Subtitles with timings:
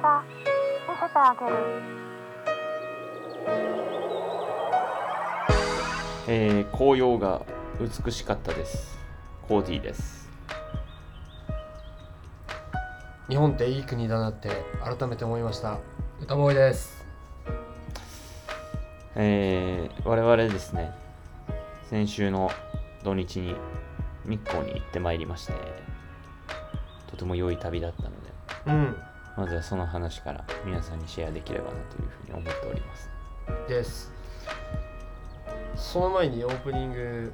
[0.00, 0.24] が
[0.88, 1.56] 見せてあげる
[6.28, 7.42] えー、紅葉が
[7.80, 8.98] 美しかったです。
[9.48, 10.30] コーディーです
[13.28, 14.48] 日本っていい国だなって
[14.84, 15.78] 改めて思いました。
[16.20, 17.04] 歌声です
[19.16, 20.92] えー、我々ですね
[21.88, 22.52] 先週の
[23.02, 23.56] 土日に
[24.24, 25.54] 日光に行ってまいりまして
[27.08, 28.16] とても良い旅だったので。
[28.66, 28.96] うん。
[29.36, 33.10] まずはその話から皆さんにシェアできればなというふうに思っております。
[33.68, 34.12] です。
[35.76, 37.32] その前にオープニング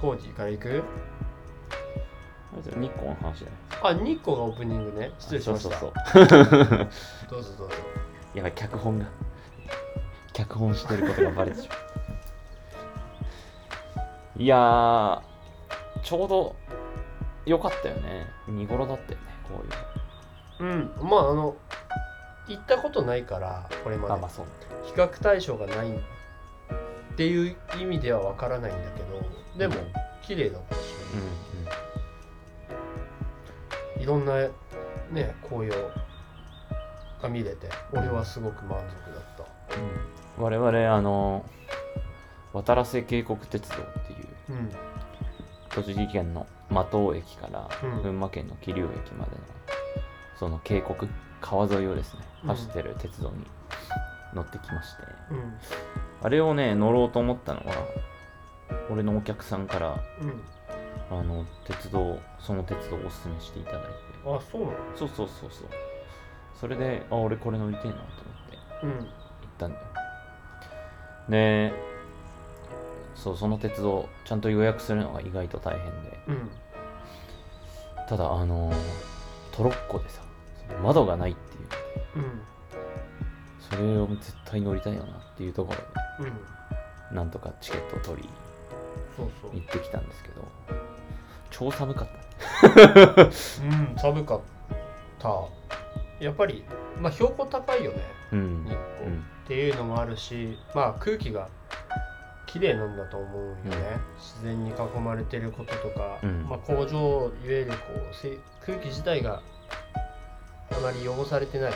[0.00, 0.82] コーディから行く？
[2.54, 5.10] まずは日光の話だよあ日光がオープニングね。
[5.18, 5.78] 失礼しました。
[5.78, 6.88] そうそうそう。
[7.30, 7.74] どうぞどうぞ。
[8.34, 9.06] やばい脚本が。
[10.32, 11.78] 脚本してることがバレてしまう。
[14.42, 15.20] いやー
[16.02, 16.56] ちょうど
[17.46, 18.26] 良かったよね。
[18.48, 19.11] 見頃だった
[20.62, 20.90] うん。
[21.02, 21.56] まああの
[22.48, 24.14] 行ったことないからこれまで。
[24.14, 24.46] あまあそう
[24.86, 25.94] 比較対象がないっ
[27.16, 29.20] ていう意味ではわからないんだけど
[29.58, 29.92] でもうん。
[30.22, 30.78] 綺麗だったし、
[33.96, 34.34] うんいろんな
[35.12, 35.74] ね紅葉
[37.22, 39.44] が見れて俺はすごく満足だった。
[40.38, 40.44] うん。
[40.44, 41.44] 我々あの
[42.52, 44.70] 渡良瀬渓谷鉄道っていううん。
[45.70, 48.02] 栃木県の間藤駅からうん。
[48.02, 49.38] 群馬県の桐生駅までの
[50.42, 51.08] その渓谷
[51.40, 52.48] 川沿いをですねうん。
[52.48, 53.46] 走ってる鉄道に
[54.34, 55.54] 乗ってきまして、うん。
[56.20, 57.66] あれをね乗ろうと思ったのは
[58.90, 60.42] 俺のお客さんからうん。
[61.16, 63.88] あの鉄道その鉄道をおすすめしていただいて。
[64.26, 64.74] あそうなの？
[64.96, 65.68] そうそうそうそう。
[66.60, 68.10] それであ俺これ乗りてえなと思っ
[68.50, 68.90] てうん。
[68.98, 69.08] 行っ
[69.58, 69.84] たんだよ。
[71.28, 71.72] で
[73.14, 76.18] そうその鉄道ちゃんと予約するのが意外と大変で。
[76.26, 76.50] うん。
[78.08, 78.72] ただあの
[79.52, 80.20] トロッコでさ
[80.82, 82.24] 窓がないっていう。
[82.24, 82.40] うん。
[83.58, 85.74] それを絶対乗りたいよなっていうとこ
[86.18, 87.16] ろでうん。
[87.16, 88.28] なんとかチケットを取り
[89.16, 89.50] そうそう。
[89.52, 90.48] 行ってきたんですけど
[91.50, 92.68] 超寒かった。
[92.68, 93.30] ね
[93.94, 94.40] うん寒かっ
[95.18, 95.28] た。
[96.20, 96.64] やっぱり
[97.00, 97.98] まあ標高高いよね。
[98.32, 101.48] うん日光っていうのもあるしまあ空気が
[102.46, 106.46] 綺麗なんだと思うよね、自然に囲まれてることとか、うん。
[106.46, 107.76] まあ、工場いわゆるこ
[108.12, 109.42] うせ空気自体が
[110.76, 111.72] あまり汚されてない。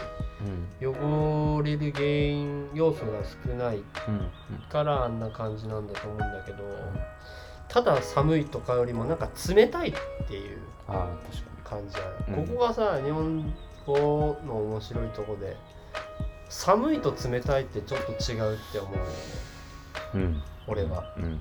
[0.81, 0.93] うん。
[0.93, 3.81] 汚れる原因要素が少ないう
[4.11, 4.31] ん。
[4.71, 6.59] からあんな感じなんだと思うんだけど
[7.69, 9.95] ただ寒いとかよりもなんか冷たいっ
[10.29, 10.59] ていう
[11.65, 12.47] 感じある、うん。
[12.47, 13.55] ここがさ日本
[13.87, 15.57] 語の面白いとこで
[16.49, 18.97] 寒いと冷たいってちょっと違うって思う。
[18.97, 19.11] よね
[20.15, 20.43] にうん。
[20.67, 21.25] 俺は、うん。
[21.25, 21.41] うん。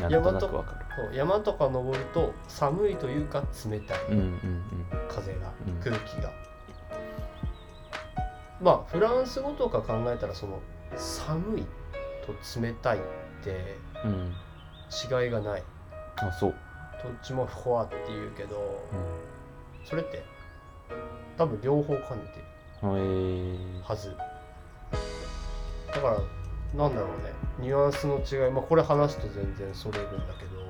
[0.00, 0.64] なんとか
[1.12, 3.98] 山とか登ると寒いというか冷たい。
[4.10, 4.62] うんうん。
[5.08, 5.80] 風が、うん。
[5.82, 6.30] 空気が
[8.64, 10.58] まあフランス語とか考えたらその
[10.96, 11.66] 寒い
[12.24, 13.00] と冷たいっ
[13.44, 13.76] て
[15.22, 15.62] 違いがない。
[16.16, 16.54] あそう。
[17.02, 18.56] どっちもフォアって言うけど
[18.92, 19.86] うん。
[19.86, 20.24] それって
[21.36, 22.44] 多分両方兼ねてる。
[22.82, 23.00] あえ。
[23.00, 24.16] ーはず。
[25.94, 26.18] だから
[26.74, 27.32] なんだろうね。
[27.58, 28.50] ニュアンスの違い。
[28.50, 30.64] まあこれ話すと全然それるんだけど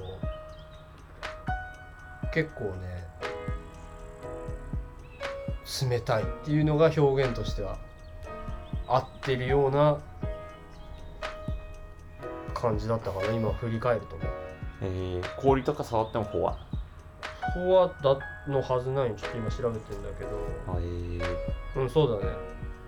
[2.33, 2.94] 結構ね
[5.91, 7.79] 冷たいっていうのが表現としては
[8.87, 9.99] 合ってるような
[12.53, 14.23] 感じだったかな今振り返るとね。
[14.83, 16.59] えー氷とか触ってもフォア
[17.53, 20.31] フォアだのはずないのちょっと今調べてんだけど。
[20.69, 21.23] あえー。
[21.77, 22.33] うんそうだね。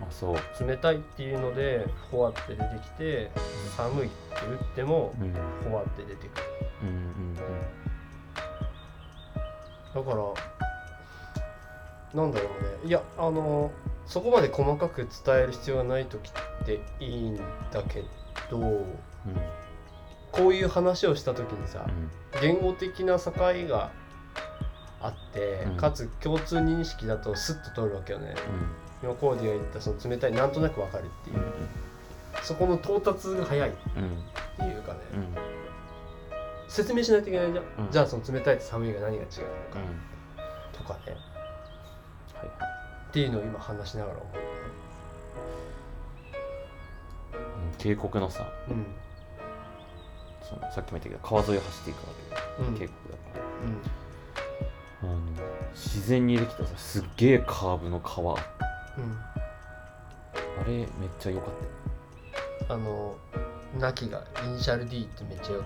[0.01, 0.67] あそう。
[0.67, 3.31] 冷たいっていうのでフォアって出てきて
[3.75, 5.33] 寒いって打ってもうん。
[5.33, 6.43] フォアって出てくる。
[6.83, 6.91] うんう
[7.31, 7.35] ん。
[7.35, 7.41] だ
[10.03, 10.66] から
[12.13, 12.69] なんだろうね。
[12.85, 13.71] いやあの
[14.05, 17.37] そこまで細かく伝える必要がない時っていいん
[17.71, 18.03] だけ
[18.49, 18.87] どうん
[20.31, 22.41] こういう話をした時にさうん。
[22.41, 23.91] 言語的な境が
[25.01, 25.77] あって、うん。
[25.77, 28.35] かつ共通認識だとスッと取るわけよね。
[29.03, 31.37] 今コーディが言ったその冷たいなんとなくわかるっていう。
[32.43, 35.35] そこの到達が早いっていうかね、うん。
[36.67, 37.91] 説明しないといけないじゃん、うん。
[37.91, 40.77] じゃあその冷たいと寒いが何が違うのかうん。
[40.77, 41.13] とかね。
[41.13, 41.26] はい
[43.07, 44.37] っていうのを今話しながら思う。
[47.73, 48.77] ん渓谷のさうね
[50.41, 52.03] そのさっきも言ったけど川沿いを走っていくわ
[52.57, 52.73] けうんうん。
[52.73, 53.39] よ渓谷だか
[55.03, 55.09] ら。
[55.09, 55.35] うん
[55.73, 58.35] 自然にできたさすっげえカーブの川。
[58.35, 58.43] あ
[58.97, 60.65] うん。
[60.65, 60.87] れめっ
[61.19, 61.53] ちゃ良かっ
[62.69, 63.15] あの
[63.77, 65.63] ナキがイニシャル D ってめっちゃ酔っ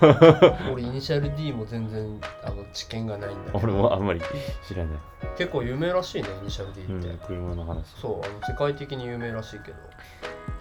[0.00, 0.56] たよ。
[0.72, 3.64] 俺イニシャル D も全然あの知見がないんだけど。
[3.64, 4.20] 俺もあんまり
[4.66, 4.98] 知らない、
[5.36, 7.86] 結構有名らしいねイニシャル D って、うん、車の話。
[8.00, 9.78] そうあの世界的に有名らしいけど。
[9.78, 9.80] い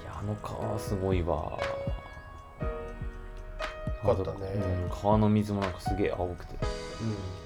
[0.05, 1.59] やあの川すごいわ。
[4.03, 4.37] よかったね。
[4.83, 6.55] うん、川の水もなんかすげえ青くて。
[7.01, 7.43] うん。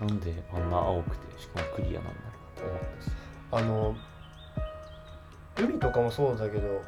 [0.00, 2.16] なんであんな青くてしかもクリアなんだろ
[2.56, 3.12] うと思ったし
[3.50, 3.96] あの
[5.56, 6.82] 海とかもそうだけど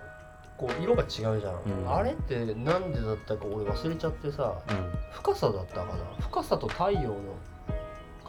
[0.61, 1.47] こう色が違うじゃん、う
[1.85, 1.91] ん。
[1.91, 4.93] あれってなんでだったか俺忘れちゃってさうん。
[5.11, 5.95] 深さだったかな？
[6.21, 7.17] 深さと太陽の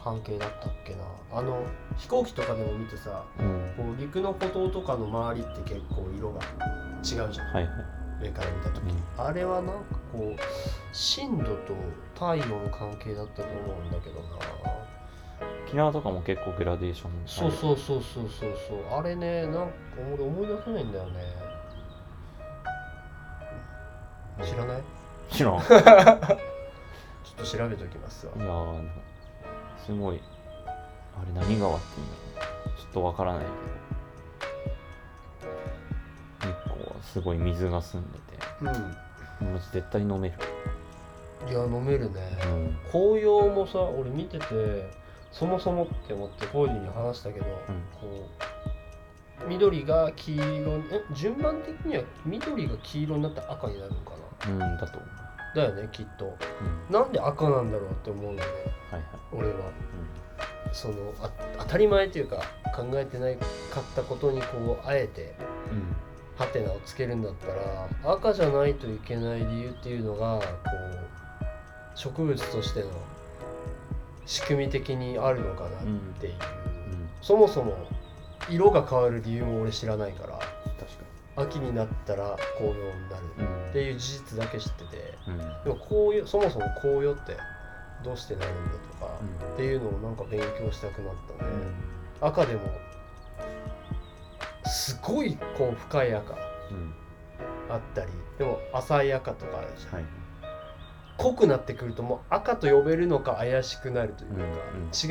[0.02, 1.04] 関係だったっけな？
[1.38, 1.62] あの
[1.98, 3.74] 飛行機とかでも見てさうん。
[3.76, 7.28] こう陸の孤島とかの周りって結構色が違うじゃん。
[7.28, 7.70] はいは
[8.22, 9.24] い、上から見た時、うん。
[9.26, 9.74] あれはなんか
[10.10, 10.40] こう
[10.94, 11.74] 深度と
[12.14, 14.26] 太陽の関係だったと思うんだけどな。
[15.66, 18.98] 沖縄とかも結構グラデーションそうそうそうそうそうそう。
[18.98, 19.68] あれねなんか
[20.14, 21.51] 俺思い出せないんだよね
[24.40, 24.82] 知らない？
[25.30, 25.56] 知らん。
[25.56, 25.80] い ちょっ
[27.36, 28.32] と調べておきますわ。
[28.36, 28.88] やー
[29.84, 30.22] すごい。
[30.66, 32.78] あれ何川って言うんだろう。
[32.78, 33.44] ちょっとわからない
[36.40, 36.52] けど。
[36.52, 38.22] 日光はすごい水が澄んでて。
[39.42, 39.58] うん。
[39.72, 40.34] 絶対飲める。
[41.48, 42.38] いや飲めるね。
[42.44, 42.78] うん。
[42.90, 44.90] 紅葉もさ俺見てて
[45.32, 47.82] そもそもって思ってコーディに話したけど、うん。
[48.00, 48.28] こ
[49.44, 54.21] う緑が黄色にえ順番的には緑が黄色になって赤になるのかな？
[54.48, 56.36] うんだと思う、だよねきっと。
[56.88, 58.42] うん、なんで赤なんだろうって思うのね。
[58.90, 59.02] はいはい、
[59.32, 59.54] 俺は。
[60.72, 62.36] そのあ当たり前というか
[62.74, 63.46] 考えてないか
[63.80, 65.34] ったことにこうあえて
[65.70, 65.94] うん。
[66.38, 70.44] ハテナをつけるんだったら赤じゃないといけない理由っていうのがこ
[71.94, 72.88] う植物としての
[74.24, 75.70] 仕組み的にあるのかなっ
[76.18, 77.08] ていう、うん。
[77.20, 77.76] そもそも
[78.48, 80.40] 色が変わる理由も俺知らないから
[81.36, 85.38] 秋になったら紅葉になるっていう事実だけ知っててうん。
[85.38, 87.36] でも紅葉そもそも紅葉って
[88.04, 89.54] どうしてなるんだとか、うん。
[89.54, 91.50] っていうのをなんか勉強したくなったね、
[92.20, 92.28] うん。
[92.28, 92.60] 赤でも
[94.64, 96.94] すごいこう深い赤うん。
[97.70, 100.04] あったりでも浅い赤とかあるじゃん、はい
[101.18, 104.42] 濃くなってくるともう赤と呼べるのか怪しくなるというか、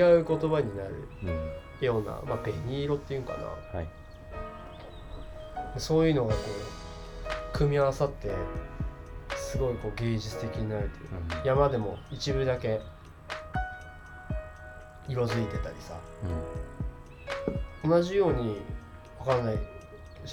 [0.09, 3.45] 違う言葉になるうんような、まあ、紅色っていうんかな
[3.77, 3.88] はい
[5.77, 6.39] そういうのがこ
[7.53, 8.31] う組み合わさって
[9.35, 11.47] すごいこう芸術的になるというか、うん。
[11.47, 12.81] 山でも一部だけ
[15.07, 15.95] 色づいてたりさ
[17.83, 18.62] 同じように
[19.19, 19.57] わからない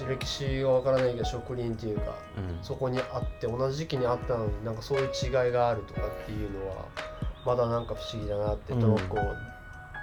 [0.07, 2.59] 歴史がわからないけど植林っていうかうん。
[2.63, 6.85] そこにあって同じ時期にあったのになんかそういう違いがあるとかっていうのは
[7.45, 9.17] まだなんか不思議だなってうんトロッコ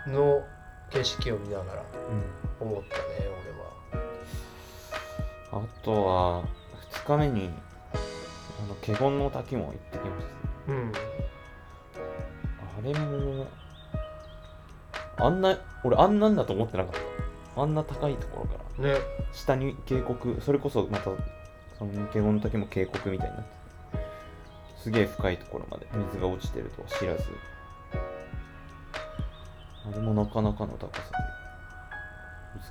[0.09, 0.43] の
[0.89, 1.83] 景色を見ながら
[2.61, 3.35] うん思ったね
[5.56, 6.44] あとは
[6.92, 7.50] 2日目に
[8.62, 10.25] あの華厳の滝も行ってきまし
[10.68, 10.92] 俺はうん。
[10.92, 11.00] た
[12.78, 13.48] あれも
[15.18, 16.94] あんな俺あんなんだと思ってなかっ
[17.56, 17.62] た。
[17.62, 18.90] あんな高いところから。
[18.94, 19.00] ね。
[19.31, 21.06] 下に渓谷それこそまた
[21.80, 23.56] その華厳の滝も渓谷みたいになってて。
[24.78, 27.24] すげえ深いところまで水が落ちてるとは知らず。
[29.88, 31.18] あれもなかなかの高さで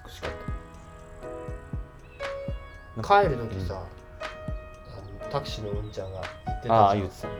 [0.06, 0.43] 美しかった
[3.02, 7.08] 帰る時さ、あのタクシーのうんちゃんが言ってああたじゃん。
[7.08, 7.28] 言ってた。
[7.28, 7.34] ね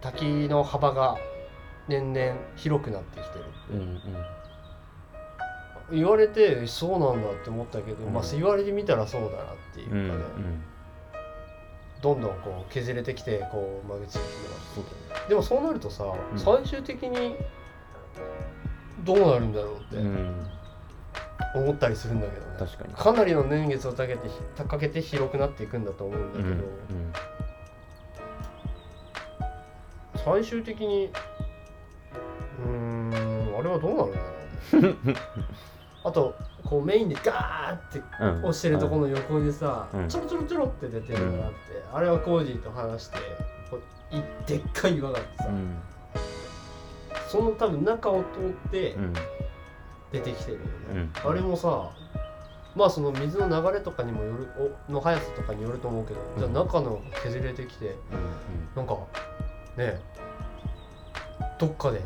[0.00, 1.16] 滝の幅が
[1.88, 4.00] 年々広くなってきてるうんうん。
[5.98, 8.12] 言われてそうなんだって思ったけど、うん。
[8.12, 10.62] まあ言われてみたらそうだなっていうかね、うんうん
[12.02, 15.28] どんどんこう削れてきてこう間口が広がってそうだね。
[15.30, 16.14] でもそうなるとさ、ん。
[16.36, 17.36] 最終的に
[19.02, 19.96] どうなるんだろうって。
[19.96, 20.46] うん
[21.58, 22.94] 思ったりするんだけどね、確かに。
[22.94, 24.28] かなりの年月をかけて
[24.64, 26.64] かけて広くなっていくんだと思うんだけど、うんうん。
[30.42, 31.10] 最終的に
[32.64, 35.14] うーんあれはどうなるんだろうね
[36.04, 36.34] あと
[36.64, 38.38] こうメインでガーってうん。
[38.38, 40.08] 押してるところの横にさ、うん。
[40.08, 41.58] ちょろちょろちょろって出てるのがあって、
[41.92, 43.18] あれはコージーと話して
[43.70, 43.78] こ
[44.12, 45.76] ういでっかい岩があってさ、うん。
[47.28, 49.12] その多分中を通ってうん
[50.12, 51.30] 出てきてるよね、うん。
[51.30, 51.90] あれもさ
[52.74, 54.48] まあその水の流れとかにもよる
[54.88, 57.96] おの速さとかによると思うけど、じゃあ中の削れてきて
[58.74, 58.96] なんか
[59.76, 60.00] ね
[61.58, 62.00] どっかで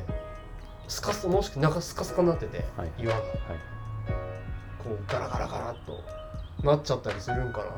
[0.89, 3.19] スカスもしくは中スカスカになってて、はい岩が。
[3.19, 3.29] はい。
[4.83, 6.03] こうガラガラガラっと
[6.67, 7.73] なっちゃったりするんかなって、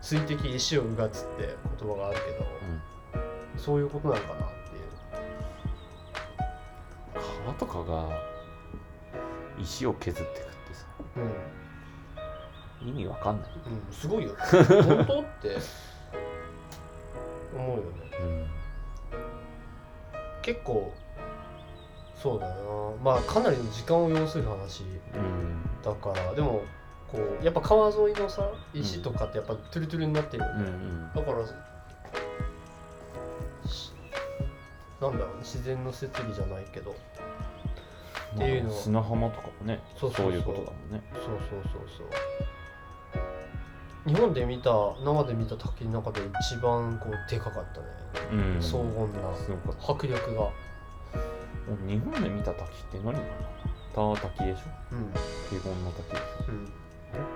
[0.00, 2.46] 水滴石をうがつって言葉があるけど、
[3.56, 4.84] そういうことなのかなっていう。
[7.44, 8.08] 川とかが
[9.58, 10.86] 石を削ってくってさ。
[11.16, 11.32] うん
[12.88, 13.50] 意味わかんない。
[13.88, 15.56] うん、すごいよ 本当って。
[17.54, 18.10] 思うよね。
[18.20, 18.46] うん。
[20.42, 20.92] 結構
[22.14, 23.12] そうだよな。
[23.12, 24.84] まあかなりの時間を要する話。
[25.14, 25.82] うん。
[25.82, 26.62] だからでも
[27.10, 31.12] こうやっぱ川沿いのさ石とかってやっぱトゥルトゥルになってるようんうね、ん。
[31.14, 31.46] だから
[33.68, 33.92] し
[35.00, 35.40] なんだろうね。
[35.40, 36.94] 自然の摂理じゃないけど
[38.36, 38.74] っていうのは。
[38.74, 40.32] まあ砂浜とかもねそうそうそう。
[40.34, 41.02] いうことだもんね。
[41.14, 42.06] そうそうそうそう。
[44.06, 44.70] 日本で見た
[45.04, 47.86] 生で見た滝の中で一番こうでかかったね。
[48.32, 48.62] うん。
[48.62, 49.32] 荘厳な。
[49.80, 50.50] 迫力が。
[51.88, 53.24] 日本で見た滝って何かな。
[53.94, 54.62] ター滝でしょ。
[54.92, 55.10] うん。
[55.10, 55.18] 華
[55.50, 56.24] 厳の滝でしょ。
[56.48, 56.72] うん。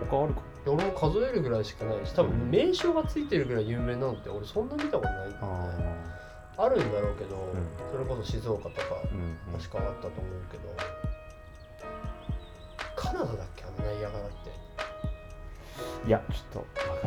[0.08, 0.42] 他あるか？
[0.66, 2.50] 俺も数えるぐらいしかないし多分うん。
[2.50, 5.46] 名称がついてるぐらい有名なのって俺そんな見たことないんだよ
[5.78, 6.19] ね
[6.62, 7.38] あるんだろうけど、ん。
[7.90, 9.58] それこそ静岡とかうんうん。
[9.58, 10.74] 確かあったと思うけど、
[12.96, 13.64] カナダだっけ？
[13.64, 14.50] あのナイアガラって。
[16.06, 17.06] いやちょっとわか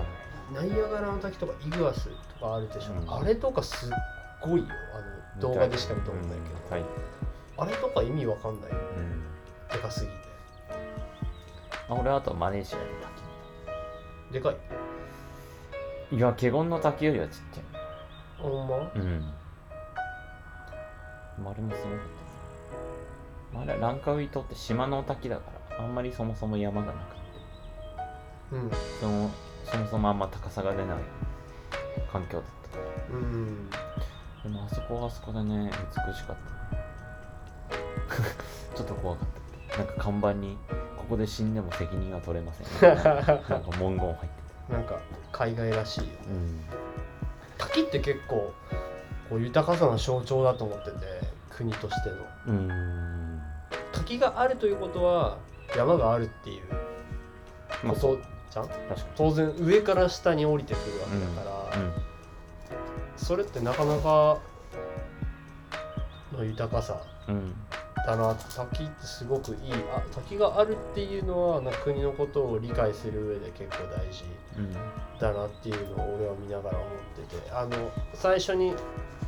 [0.53, 0.69] らない。
[0.69, 3.13] ナイアガラの滝とかイグアスとかあるでしょ、うん。
[3.13, 3.89] あれとかすっ
[4.41, 4.65] ごいよ。
[4.93, 6.85] あの動画でしか見たことないけど、うんはい、
[7.57, 9.23] あれとか意味わかんないようん。
[9.71, 10.13] でかすぎて。
[11.89, 12.85] あ俺あとマレーシアで
[14.31, 14.55] でかい。
[16.09, 17.63] 滝いや華厳の滝よりはちっちゃい。
[18.41, 18.91] ほんま？
[18.95, 19.33] うん
[21.37, 21.99] あれもすごかっ
[23.51, 27.21] たなまああれランカウイ島って島の滝だからあんまりそもそも山がなくて。
[28.53, 28.71] うん。
[28.99, 29.31] その
[29.65, 30.97] そもそもあんま高さが出ない
[32.11, 33.17] 環境だったから。
[33.17, 33.69] うん
[34.43, 35.71] でもあそこはあそこでね
[36.07, 36.75] 美しかった。
[36.75, 36.83] ね
[38.75, 39.27] ちょっと怖かっ
[39.71, 39.77] た。
[39.77, 40.57] なんか看板に
[40.97, 42.95] ここで死んでも責任は取れません。
[42.95, 44.73] な なんか文言入ってて。
[44.73, 44.99] なんか
[45.31, 46.13] 海外らしいよね。
[46.29, 46.63] うん。
[47.57, 48.53] 滝って結構
[49.29, 50.97] こう豊かさの象徴だと思ってて
[51.49, 52.15] 国としての。
[52.15, 53.41] うーん。
[53.91, 55.37] 滝があるということは
[55.75, 56.63] 山があるっていう
[57.87, 58.17] こと
[58.51, 58.67] じゃん？
[58.67, 61.91] 確か当然上から下に降りてくるわけだから、に
[63.17, 64.39] それってなかなか
[66.33, 67.01] の豊かさ。
[67.27, 67.55] うんうん
[68.05, 69.73] だな滝ってすごくいい。
[69.95, 74.25] あ滝があるっていうのはな国のことを理解する上で結構大事
[74.57, 74.73] うん
[75.19, 77.51] だなっていうのを俺は見ながら思ってて。
[77.51, 78.73] あの最初に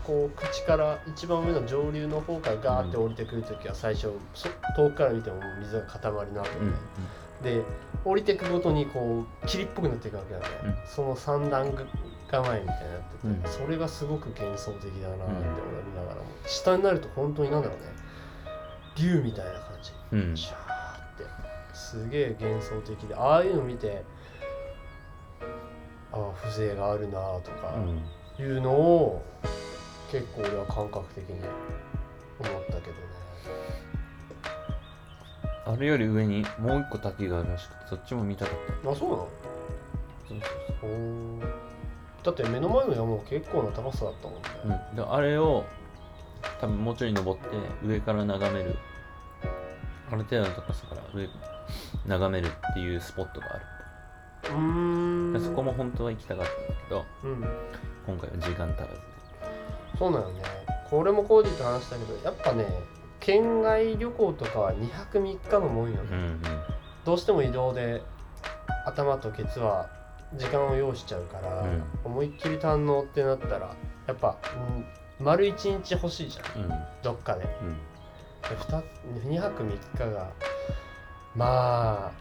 [0.05, 6.75] こう口から一番上の上流の方からガーって降りてくる時は最初そ遠くから見ても水が塊なわけで、うん
[7.44, 7.62] で
[8.03, 10.75] 降りてくごとにこう霧っぽくなっていくわけだよ、うん。
[10.88, 13.65] その三段構えみたいになってて、うん。
[13.65, 17.86] それがすごく幻想的だなって俺は見ながらも下になると本当になんだろうね
[18.96, 19.92] 竜みたいな感じ。
[20.12, 20.20] うん。
[20.30, 20.58] うんシャーっ
[21.18, 21.24] て。
[21.74, 23.16] すげえ幻想的で。
[23.16, 24.04] ああいうの見て
[26.12, 28.44] ああ風情があるなとかうん。
[28.46, 29.24] いうのを
[30.12, 31.40] 結構俺は感覚的に
[32.40, 33.06] 思ったけどね。
[35.68, 38.92] あれより上にもう一個滝があるらしくてそっちも見たかった。
[38.92, 39.28] あそうなの？
[40.28, 40.40] そう
[40.82, 40.90] そう。
[40.92, 41.42] おー。
[42.24, 45.64] だって目の前の山も結構な高さだったもんね、うん、であれを
[46.62, 47.48] 多分もうちょい登って
[47.86, 48.75] 上から眺める。
[50.12, 51.28] ある程度の高さから上
[52.06, 53.66] 眺めるっていうスポットがある。
[55.42, 57.44] そこも本当は行きたかったんだけどうん。
[58.06, 59.00] 今回は時間足らずで。
[59.98, 60.42] そうなのね。
[60.90, 62.68] これもコーディと話したけどやっぱね
[63.20, 66.42] 県外旅行とかは2泊3日のもんよね、うんうん。
[67.04, 68.04] どうしても移動で
[68.86, 69.90] 頭とケツは
[70.36, 71.84] 時間を要しちゃうから、うん。
[72.04, 73.75] 思いっきり堪能ってなったら
[74.06, 74.38] やっぱ、
[74.70, 74.86] うん、
[75.20, 76.64] 丸1日欲しいじゃん。
[76.64, 76.70] うん。
[77.02, 77.44] どっかで。
[77.44, 77.66] でう
[79.28, 80.32] ん2泊3日が
[81.36, 82.12] まあ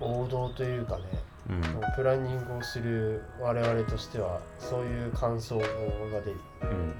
[0.00, 1.04] 王道というかね。
[1.48, 1.62] うん。
[1.94, 6.94] プランニングをする我々としてはそういう感想が出る、うんうん。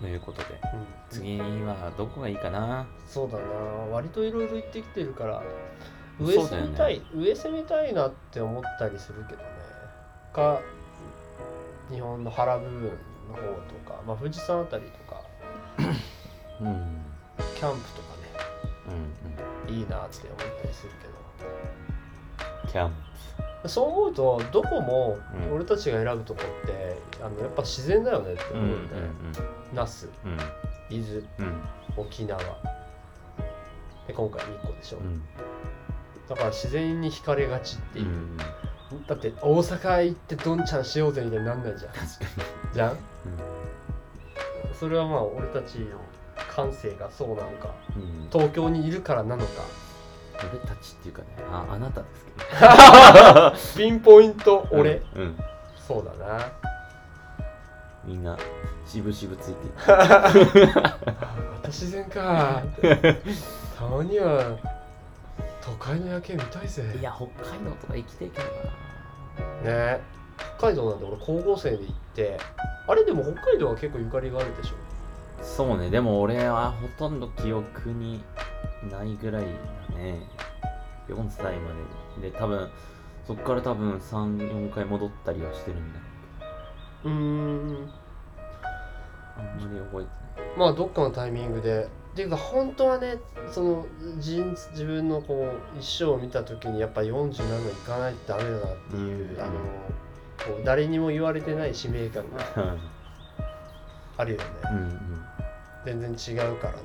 [0.00, 2.86] ということでうん、次はどこがいいかな？
[3.06, 3.44] そうだな。
[3.90, 5.42] 割といろいろ行ってきてるから
[6.18, 9.48] 上攻めたい、上攻めたいなって思ったりするけどね。
[10.32, 10.60] か
[11.90, 12.82] 日本の原部分
[13.28, 15.22] の方とか、まあ、富士山あたりとか
[16.60, 16.66] うん。
[16.66, 16.96] うん
[17.54, 18.08] キャンプとか
[18.88, 20.92] うんねいいなって思ったりする
[22.64, 22.92] けキャン
[23.62, 25.18] どそう思うとどこも
[25.48, 25.54] うん。
[25.54, 28.88] 俺たちが選ぶとこって、あのやっぱ自然だよねってプうん思うよね、
[29.74, 30.38] 那須うん。
[30.96, 31.46] 伊豆うん。
[31.46, 31.62] うん
[31.96, 32.38] 沖縄。
[34.06, 35.22] で今回日光でしょ、うん。
[36.28, 38.06] だから自然に惹かれがちっていう。
[38.06, 38.38] う、ん
[39.06, 41.92] だって大阪行ってどんちゃんしようぜみたいになんないじゃん。
[41.92, 42.08] 確か
[42.74, 42.92] じゃん？
[42.92, 42.98] に
[44.78, 45.98] それはまあ俺たちの
[46.54, 47.74] 感性がそうなのか。
[47.96, 48.02] うん。
[48.02, 49.50] うん東京にいるからなのか。
[50.40, 55.36] 俺たちっていうかねああなたですけど ピンポイント俺、うんうん。
[55.76, 56.46] そうだな。
[58.04, 58.38] みんな
[58.86, 59.72] 渋々ついていっ
[60.66, 62.62] てまた自然か。
[63.78, 64.56] たまには
[65.62, 66.82] 都会の夜景見たいぜ。
[66.98, 70.00] いや北海道とか行きたいけどね。
[70.58, 72.38] 北海道なんで俺高校生で行って
[72.86, 74.76] あれでも北海道は結構ゆかりがあるでしょ。
[75.40, 75.90] なそうね。
[75.90, 78.22] でも俺はほとんど記憶に
[78.90, 79.44] ないぐらい
[79.90, 80.26] だね。
[81.08, 81.70] 4歳ま
[82.20, 82.38] でで。
[82.38, 82.70] 多分
[83.26, 86.00] そっから多分34回戻ったりはしてるんだ。
[87.04, 87.90] うーん。
[89.36, 90.04] あんまり覚え
[90.38, 90.58] てない。
[90.58, 91.88] まあどっかのタイミングで
[92.20, 93.18] っていうか本当はね
[93.50, 93.86] その
[94.16, 99.40] 自自分のこう一生を見た時にやっぱ47いかないとダメだなっていう、うん。
[99.40, 102.76] あのこう誰にも言われてない使命感が
[104.18, 106.00] あるよね、うんうん。
[106.00, 106.78] 全然違うからね。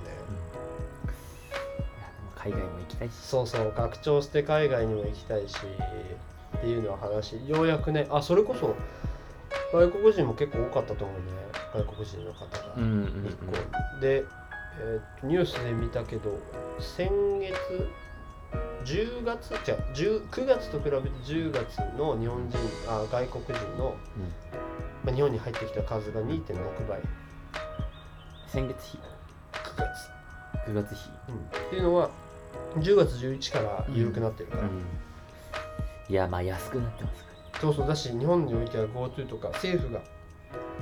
[2.38, 3.14] 海外も行きたいし。
[3.16, 5.58] そうそう学長して海外にも行きたいし
[6.58, 8.74] っていうのは話ようやくねあそれこそ
[9.74, 11.26] 外国人も結構多かったと思うね。
[11.74, 12.76] 外国人の方が。
[12.78, 14.24] うんうん日光で、
[14.80, 16.40] えーとニュースで見たけど
[16.80, 17.56] 先月
[18.86, 23.96] 10月じゃ10 9月と比べて10月の日本人あ外国人の、
[25.04, 27.02] まあ、日本に入ってきた数が2.6倍。
[28.48, 29.00] 先月日
[29.52, 32.10] 9月、9月日っていうのは
[32.78, 34.64] 10月11から緩くなってるから、
[36.08, 37.30] いやまあ安くなってますか
[37.60, 37.88] そうそう。
[37.88, 40.02] だし日本においては GoTo とか政府が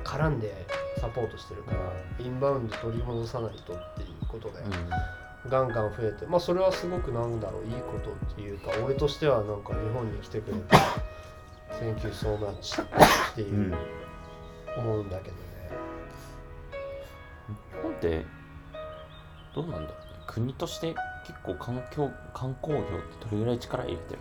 [0.03, 0.65] 絡んで
[0.99, 1.77] サポートしてるから
[2.19, 4.55] インバウンド取り戻さないとっていうことで、
[5.49, 10.75] らガンガン増えてまあそれはすごくなんだろういいことっていうか俺としてはなんか日本に来てくれて
[11.79, 13.75] 「Thank you so much」っていう、うん
[14.75, 15.41] 思うんだけどね。
[17.47, 18.25] 日本って
[19.53, 19.93] どうなんだろうね。
[20.27, 20.95] 国として
[21.27, 24.19] 結構環境観光業ってどれぐらい力入れてる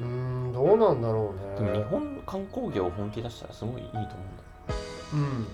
[0.00, 1.68] うーんどうなんだろうね。
[1.68, 4.14] のでも日本の観光業を本気出したらすごいいいと思うんだ
[5.12, 5.46] うん。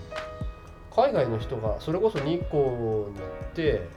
[0.95, 3.11] 海外の人がそれこそ日光に行
[3.51, 3.87] って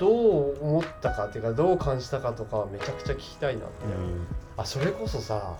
[0.00, 4.26] どう思ったかっていうかどう感じたかとかはめちゃくちゃ聞きたいなって、うん。
[4.56, 5.56] あそれこそさ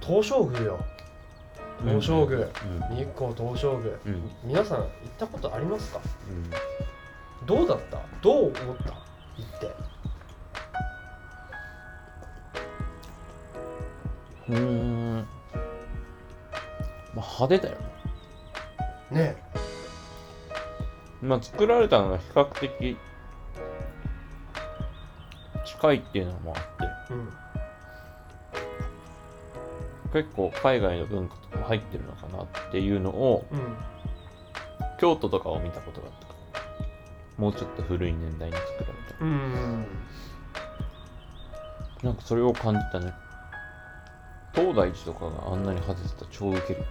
[0.00, 0.78] 東照宮よ。
[1.84, 2.42] 東照宮、う
[2.92, 2.96] ん。
[2.96, 3.94] 日光東照宮。
[4.42, 6.00] 皆さん行ったことありますか？
[6.30, 7.46] うん。
[7.46, 8.00] どうだった？
[8.22, 8.62] どう思った？
[8.62, 9.74] 行って。
[14.48, 15.26] うーん
[17.16, 17.80] まあ派手だよ。
[19.10, 19.22] ね。
[19.22, 19.36] ね
[21.22, 22.96] まあ作られたのが比較的
[25.64, 26.62] 近いっていうのもあっ
[27.08, 27.14] て。
[27.14, 27.32] うん。
[30.12, 33.76] 結構海外の文化とかも入ってるのかなっていうのをうん。
[34.98, 36.26] 京都とかを見たことがあった
[37.40, 37.48] も。
[37.48, 38.84] うちょっと古い年代に作られ
[39.18, 39.24] た。
[39.24, 39.86] うん
[42.02, 43.12] なんかそれを感じたね。
[44.54, 46.84] 東大寺とかがあんなに外れてたら超ウケる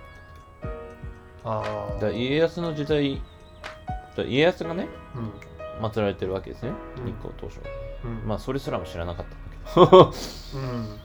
[1.46, 1.64] あ
[1.98, 3.22] あだ家康の時代
[4.18, 5.32] 家康がねうん。
[5.82, 7.06] 祀られてるわけですね、うん。
[7.06, 7.62] 日光東照。
[8.06, 8.28] うん。
[8.28, 9.96] まあそれすらも知らなかったんだけ。
[9.96, 10.12] ど
[10.56, 11.00] うん。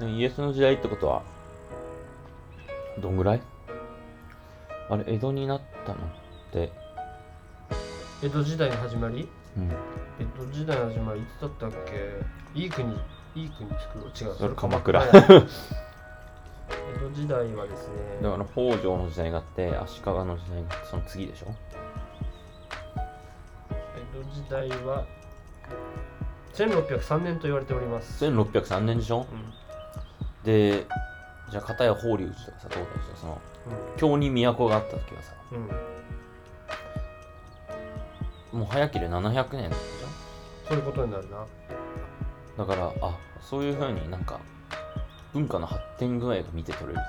[0.00, 1.22] でもイエスの時代ってことは
[2.98, 3.40] どんぐらい？
[4.90, 6.00] あれ江戸になったのっ
[6.52, 6.72] て。
[8.22, 9.28] 江戸時代の始まり？
[9.56, 9.70] うん。
[10.20, 12.60] 江戸時代の始まりいつだったっけ？
[12.60, 12.92] いい国
[13.36, 14.08] いい国作ろう。
[14.08, 14.36] 違う。
[14.36, 15.04] それ鎌倉。
[15.04, 15.12] や
[16.96, 21.54] 江戸時代はですねだから北条の時代があって足利の時代があってその次でしょ？
[23.70, 25.06] 江戸時代は
[26.54, 29.26] 1603年と言われております、1603年でしょ？
[29.32, 29.52] うん。
[30.44, 30.86] で
[31.50, 33.16] じゃあ片や法隆寺とかさ東大寺とか？
[33.20, 33.40] その
[33.96, 35.32] 京に都があった時はさ。
[35.52, 35.68] うん。
[38.54, 39.70] うん、もう早ければ700年だったじ
[40.68, 41.38] そういうことになるな。
[41.38, 41.46] ゃん
[42.58, 44.38] だからあそういうふうになんか
[45.32, 47.00] 文化の発展具合が見て取れる。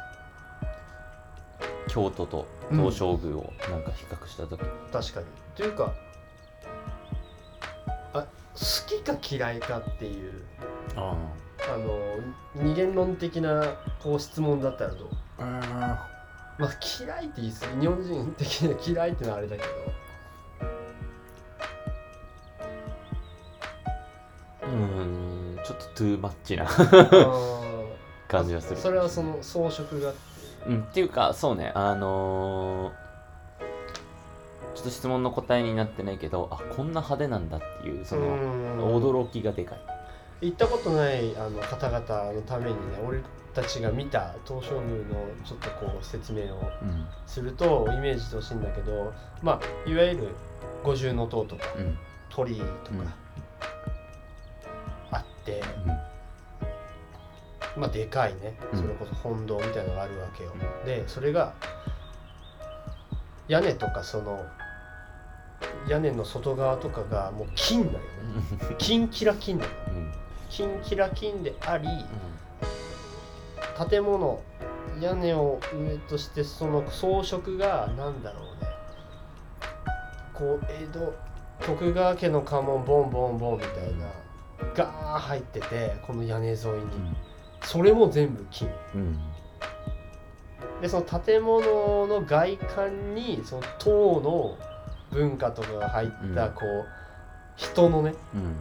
[1.89, 5.25] 京都と東照宮をなんか比較した時、確かに。
[5.55, 5.93] というか
[8.13, 8.27] あ好
[8.87, 10.43] きか嫌いかっていう。
[10.95, 11.77] ああ。
[11.77, 11.99] の
[12.55, 13.65] 二元論的な
[14.01, 15.09] こう質問だったらどう？
[15.39, 16.07] あ
[16.57, 17.81] まあ嫌いって言い過ぎ。
[17.81, 19.67] 日本人的には嫌いってのはあれだけど。
[24.63, 26.65] うーんちょっとトゥーマッチな
[28.39, 28.79] 感じがする。
[28.79, 30.13] それはその装飾が。
[30.67, 31.71] うんっていうかそうね。
[31.75, 33.03] あのー
[34.75, 38.79] ちょっと質問の答えになってないけどあこんな派手なんだっていうそのうん。
[38.97, 39.79] 驚きがでかい。
[40.41, 43.21] 行ったことないあの方々のためにね俺
[43.53, 45.13] たちが見た東照宮の
[45.45, 50.27] ちょっとこう説明をうんするとイメージしてほしいんだけどまあいわゆる
[50.83, 51.97] 五重塔とかうん。
[52.29, 53.07] 鳥居とかうん。
[55.11, 56.12] あって、うん
[57.77, 58.57] まあでかいね。
[58.73, 58.79] うん。
[58.79, 60.51] それこそ本堂みたいのがあるわけよ、
[60.85, 61.53] でそれが
[63.47, 64.45] 屋根とかその
[65.87, 68.03] 屋根の外側とかがもう金だよね。
[68.77, 69.71] 金キラ金だよ。
[69.87, 70.13] うん。
[70.49, 71.87] 金キラ金であり
[73.89, 74.39] 建物
[74.99, 78.69] 屋根を上としてその装飾がなんだろうね。
[80.33, 81.13] こう江戸
[81.65, 84.05] 徳川家の家紋ボンボンボンみたいな
[84.75, 86.61] ガー入っててこの屋根沿いに
[87.63, 88.69] それも全部金。
[88.95, 89.01] うん。
[89.01, 89.33] うん
[90.83, 94.57] でその建物の外観にその唐の
[95.17, 96.53] 文化とかが入ったうん。
[96.53, 96.85] こう
[97.55, 98.55] 人のねうん。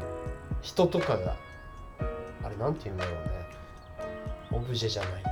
[0.60, 1.36] 人とかが
[2.44, 3.30] あれなんて言うんだろうね。
[4.52, 5.22] オブジェじゃない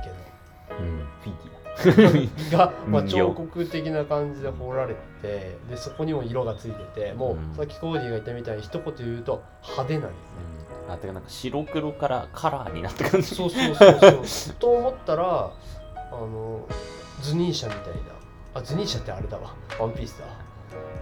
[0.67, 0.79] けど。
[0.81, 1.07] うん。
[1.23, 7.55] フィギュが、まあ、彫刻的な感じで彫られててでそこにも色がついててもう、うん。
[7.55, 10.15] さっきコーディが言ったみたいに一言言うと派手なんよね、
[10.49, 10.50] ア
[10.93, 14.55] あてかなんか白黒からカラーになった感じそうそうそうそう。
[14.59, 15.51] と思ったら
[16.11, 16.65] あの
[17.21, 17.99] ズニーシャみたいな。
[18.53, 19.53] あズニーシャってあれだわ。
[19.79, 20.25] ワンピースだ。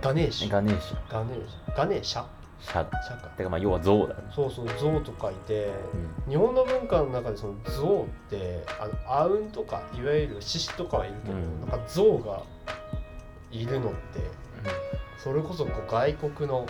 [0.02, 0.50] ガネーシャ。
[0.50, 0.98] ガネーシャ。
[1.12, 1.78] ガネーシャ。
[1.78, 2.24] ガネーシャ？
[2.62, 2.86] シャ。
[2.86, 3.28] シャか。
[3.30, 4.22] てかまあ要は象だね。
[4.36, 5.72] そうそう象と書いて
[6.28, 6.32] うん。
[6.32, 11.62] 日本の文化の中でその象ってあのアウンとかいわゆる獅子とかはいるけど、うん。
[11.62, 12.44] なんか象が
[13.52, 13.98] いるのって
[15.18, 16.66] それこそこう外国の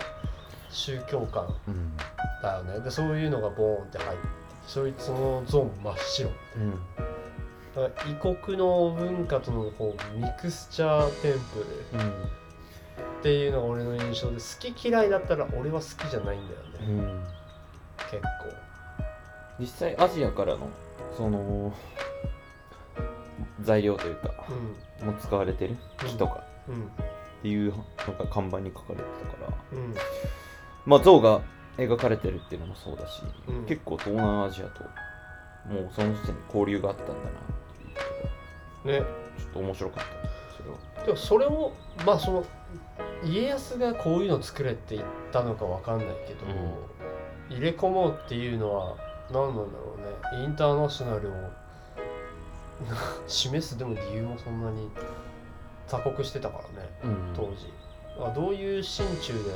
[0.70, 1.96] 宗教観うん。
[2.42, 2.80] だよね。
[2.80, 4.26] でそういうのがボーンって入って
[4.66, 6.30] そいつの象も真っ白。
[6.56, 6.70] うん。
[7.74, 12.10] だから異国の文化とのこうミクスチャーテンプルうん
[13.20, 17.26] っていうのが俺の印象で好き嫌いだったら俺は好きじゃないんだよね、うん。
[18.10, 18.22] 結
[19.58, 20.68] 実際アジアからの
[21.16, 21.72] その
[23.60, 24.28] 材料というか
[25.00, 26.74] 構もう使われてる木とかうん。
[26.74, 26.82] うん。
[26.86, 29.94] っていうのが看板に書かれてたからうん
[30.86, 31.42] まあ象が
[31.76, 33.66] 描かれてるっていうのもそうだし、うん。
[33.66, 34.82] 結構東南アジアと
[35.68, 37.22] もうその時点で交流があったんだなっ
[38.82, 39.00] ていう。
[39.00, 39.06] ね。
[39.38, 40.20] ちょっと面白かった
[40.56, 41.72] それはでもそれを
[42.04, 42.44] まあその
[43.24, 46.46] 家康がこういうの作れって言ったのかわかんないけど、
[47.48, 48.96] 入れ込もうっていうのは
[49.30, 49.96] 何なんだろ
[50.32, 50.44] うね。
[50.44, 51.32] インターナショナルを
[53.26, 54.90] 示すでも理由もそんなに
[55.86, 57.72] 鎖国してたからねうん当時
[58.18, 59.50] あどういう心中で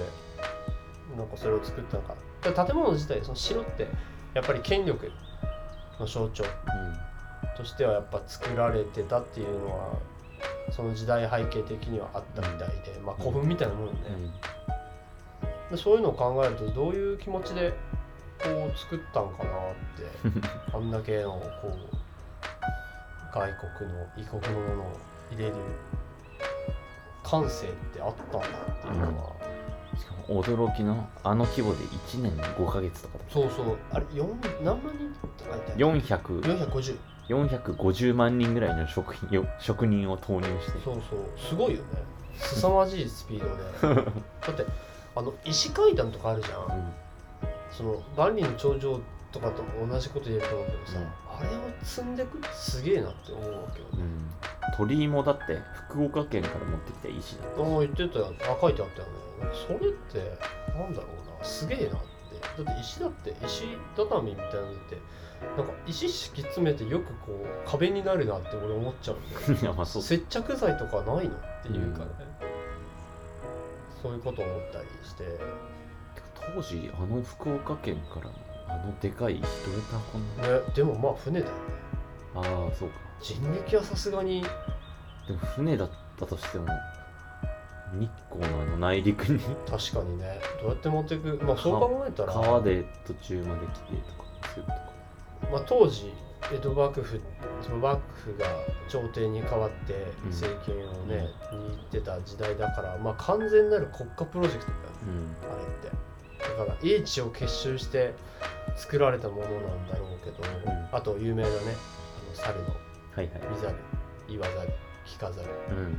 [1.16, 2.14] なんかそれを作ったのか。
[2.42, 3.86] で建物自体その城って
[4.34, 5.10] やっぱり権力
[5.98, 6.44] の象徴
[7.56, 9.98] としてはやっぱ作られてたっていうのは
[10.72, 13.92] その時代背景的にはあったみたいで、まあ古墳みたいなもんね、
[15.70, 17.72] でそういうのを考えるとどういう気持ちで
[18.42, 21.94] こう作ったんかなって あんだけのこう
[23.32, 24.92] 外国の異国のものを
[25.30, 25.54] 入れる
[27.22, 29.33] 感性ってあったんだっていうのは、うん
[29.96, 33.76] しかも驚きのあの規模で1年に5ヶ月とかだそうそう。
[33.92, 34.28] あれ四
[34.62, 40.78] 何万人って書いてある400 450 450万人ぐらいの職員を職人を投入して。
[40.84, 41.38] そうそう。
[41.38, 41.84] すごいよね。
[42.36, 44.04] 凄まじいスピードで。
[44.46, 44.66] だって
[45.16, 46.92] あの石階段とかあるじゃん、うん。
[47.70, 49.00] その万里の長城
[49.32, 54.30] とかとも同じこと言えると思うけどさ、うんあれを積んでくってすげえなって思うわけよね、うん。
[54.76, 59.14] 鳥居もだって福岡県から持ってきた石だああ言ってたよあ書いてあったよね。
[59.66, 60.18] それって
[60.78, 61.44] なんだろうな。
[61.44, 61.88] すげえなっ
[62.56, 62.62] て。
[62.64, 63.64] だって石だって石
[63.96, 64.98] 畳みたいなのって
[65.56, 72.10] なんか石敷き詰めてよくこう壁になるなって俺思っちゃうん いやまあそう接着剤とかないのっていうかね、
[74.02, 75.24] そういうこと思ったりして。
[76.54, 78.32] 当時あの福岡県からの
[78.74, 81.60] あのでかい石どうやって運んだねでもまあ船だよね。
[82.34, 82.42] ああ
[82.74, 82.94] そうか。
[83.20, 84.42] 人力はさすがに。
[85.26, 86.66] でも船だったとしても
[87.94, 89.40] 日光のあの内陸に。
[89.70, 90.40] 確かにね。
[90.60, 92.32] どうやって持っていくまあそう考えたら。
[92.32, 94.78] 川で途中まで来てとかするとか。
[95.52, 96.12] まあ、当時
[96.52, 97.20] 江戸幕府
[97.62, 98.46] その幕府が
[98.88, 100.30] 朝廷に代わってうん。
[100.30, 105.52] 政権をね、握ってた時代だから、まあ、完全なる国家プロジェクトだよねうん。
[105.52, 105.90] あれって
[106.44, 108.14] だから英知を結集して
[108.76, 110.88] 作られたものなんだろうけど、ん。
[110.92, 112.74] あと有名なねあの猿の
[113.16, 113.76] 見ざる
[114.28, 114.72] 言わざる
[115.06, 115.98] 聞かざるうん。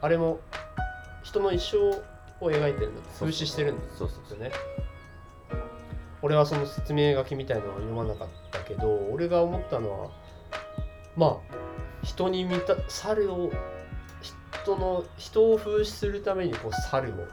[0.00, 0.40] あれも
[1.22, 1.78] 人の一生
[2.44, 4.52] を描いてるんだそうそう風刺してるんですそうそうそうよね。
[6.22, 10.10] 俺はその説明書きみたいなのは読まなかったけど俺が思ったのは
[11.16, 11.54] まあ
[12.02, 13.50] 人に見た猿を
[14.22, 17.24] 人の人を風刺するためにこう猿をうん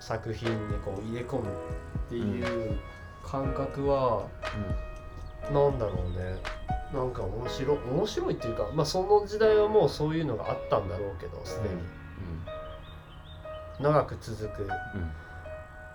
[0.00, 2.78] 作品にこう入れ込むっていう
[3.24, 4.26] 感覚は、
[5.52, 6.38] なんだろうね。
[6.94, 11.74] なんか面白い面白いっていうかまあその時代はもうそういうのがあったんだろうけどすでに、
[13.80, 14.62] 長く続く。
[14.62, 14.70] うん。
[14.70, 15.10] うん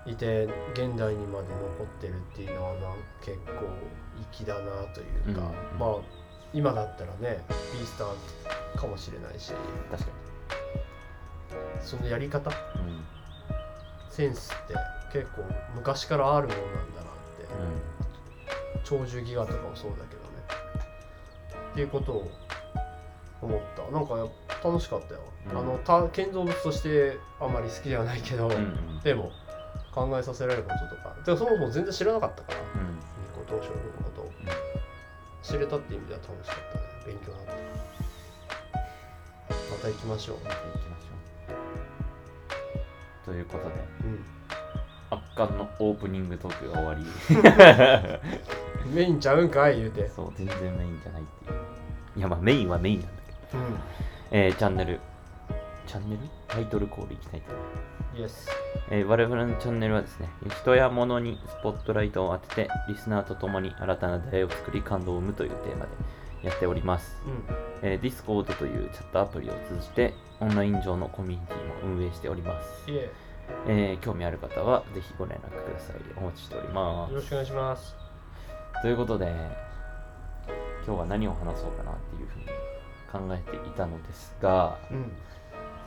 [0.04, 3.68] いて現代にまで残ってるっていうのはなん結構
[4.32, 4.62] 粋だな
[4.96, 5.42] というか、
[5.74, 5.80] うん。
[5.80, 5.96] まあ
[6.54, 9.54] 今だったらねビースターかもしれないし。
[9.92, 10.10] 確か
[11.80, 12.50] そのやり方？
[12.50, 13.06] うん
[14.12, 14.76] センスって
[15.12, 15.43] 結構
[15.76, 17.91] 昔からあるものなんだなって。
[18.84, 20.28] 長寿ギガとかもそうだけどね。
[21.71, 22.32] っていうことを
[23.41, 23.89] 思った。
[23.91, 24.28] なんか
[24.63, 25.21] 楽しかったよ、
[25.52, 25.58] うん。
[25.58, 28.54] あのた建造物としてあんまり好きではないけど、うん。
[28.54, 29.32] うんでも
[29.93, 31.10] 考えさせられることとか。
[31.26, 32.60] てかそもそも全然知らなかったから。
[32.60, 32.95] うん。
[32.95, 34.32] ニコ東照宮のことを。
[35.41, 36.84] 知れたっていう意味では楽しかったね。
[37.06, 37.62] 勉強になって。
[39.71, 40.38] また行きましょう。
[40.43, 41.11] また行きましょう
[43.32, 43.76] ということで。
[44.04, 44.26] うん。
[45.10, 47.06] 圧巻のオープニングトークが終わり。
[48.94, 50.08] メインちゃうんかい言うて。
[50.10, 51.60] そう全然メインじゃないっていう。
[52.17, 53.63] いやまあメインはメインなんだけど。
[53.63, 53.80] うん。
[54.32, 55.00] えーチャンネル。
[55.88, 56.22] チャンネル？
[56.50, 58.50] タイトルコールいきたいと思いますイエス
[58.89, 60.30] えー我々のチャンネルはですね、
[60.62, 65.91] 人や物にスポットライトを当てて、リスナーと共に新たな出会いを作り感動を生むというテーマで
[66.44, 67.22] やっております。
[67.26, 67.56] うん。
[67.82, 72.68] えー Discord というチャットアプリを通じて、オンライン上のコミュニティも運営しております。
[73.68, 75.98] えー興味ある方は、ぜひご連絡ください。
[76.18, 77.96] お待ちしておりまよろしくお願いしますす。
[78.82, 79.28] ということで、
[80.86, 82.46] 今日は何を話そうかなっていうふうに
[83.12, 85.12] 考えていたのですが、うん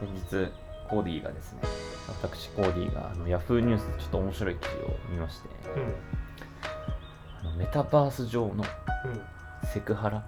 [0.00, 0.12] 先
[0.46, 0.52] 日
[0.88, 1.60] コーディがですね
[2.22, 5.94] 私コーディがあの Yahoo ニュースでちょっと面白い記事を見ましてうん
[7.40, 8.64] あのメタバース上のうん
[9.68, 10.22] セクハラ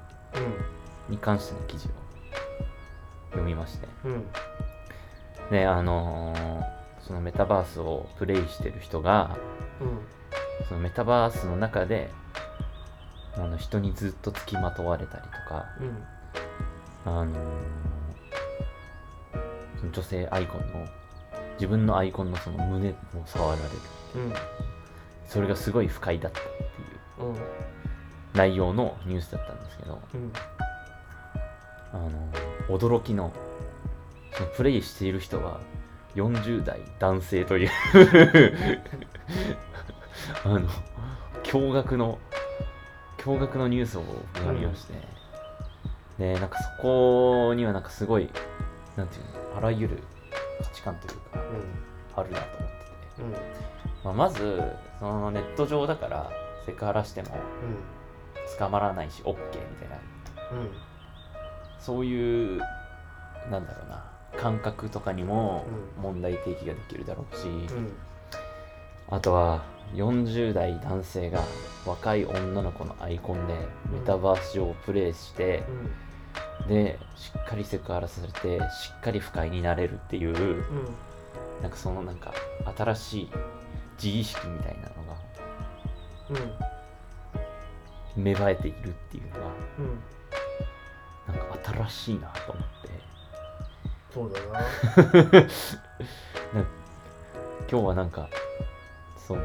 [1.09, 1.91] に関しての記事を
[3.37, 3.87] 読みまして。
[4.05, 4.13] うん。
[4.13, 4.27] うん
[5.51, 9.37] であのーそのメタバースをプレイしてる人が
[9.81, 10.67] うん。
[10.67, 12.11] そのメタバースの中で
[13.37, 16.05] あの人にずっと付きまとわれたりとかうん。
[17.05, 17.37] あのー
[19.79, 20.87] その女性アイコンの
[21.55, 22.95] 自分のアイコンのその胸を
[23.27, 23.69] 触られる
[24.17, 24.19] う。
[24.29, 24.33] ん。
[25.27, 26.49] それがすごい不快だったって
[27.23, 27.29] いう。
[27.29, 27.37] うん。
[28.35, 30.01] 内容のニュースだったんですけど。
[30.15, 30.33] うん。
[31.93, 32.11] あの
[32.69, 33.33] 驚きの
[34.33, 35.61] そのプレイしている人は
[36.15, 37.71] 40代男性という
[40.45, 40.69] あの
[41.45, 42.19] 驚愕の
[43.19, 44.03] 驚愕のニュースを
[44.53, 44.95] 見まして、
[46.19, 48.29] でなんかそこにはなんかすごい
[48.97, 50.03] なんていうのあらゆる
[50.63, 51.43] 価値観というか
[52.17, 53.41] あるなと思ってて、
[54.05, 54.63] まあ、まず
[55.01, 56.31] そのネット上だから
[56.65, 57.37] セクハラしても
[58.59, 59.97] 捕まらないし OK みたいな。
[60.53, 60.86] うん
[61.87, 62.61] そういう
[63.49, 64.05] なんだろうな
[64.37, 65.65] 感覚とかにも
[65.97, 66.03] うん。
[66.03, 67.93] 問題提起ができるだろうし、うん。
[69.09, 71.45] あとは40代男性が
[71.87, 73.55] 若い女の子のアイコンで
[73.93, 75.63] メタバース上をプレイして、
[76.69, 80.63] でしっかりセクハラされてしっかり不快になれるっていううん。
[81.63, 82.35] なんかそのなんか
[82.77, 83.31] 新しい
[84.03, 85.17] 自意識みたいなのが
[88.17, 88.25] うん。
[88.25, 89.37] 芽生えているっていうのが
[89.79, 90.01] うん
[91.27, 92.91] なんか新しいなと思って。
[94.13, 94.61] そうだな。
[97.69, 98.29] 今日はなんか
[99.17, 99.45] そうね。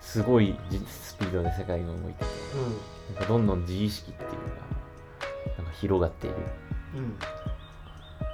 [0.00, 2.26] すごいじスピードで世界が動いてて
[3.14, 4.44] なんかどんどん自意識っていうのが
[5.56, 6.36] なんか広がっている。
[6.94, 6.98] うん。
[7.00, 7.18] うん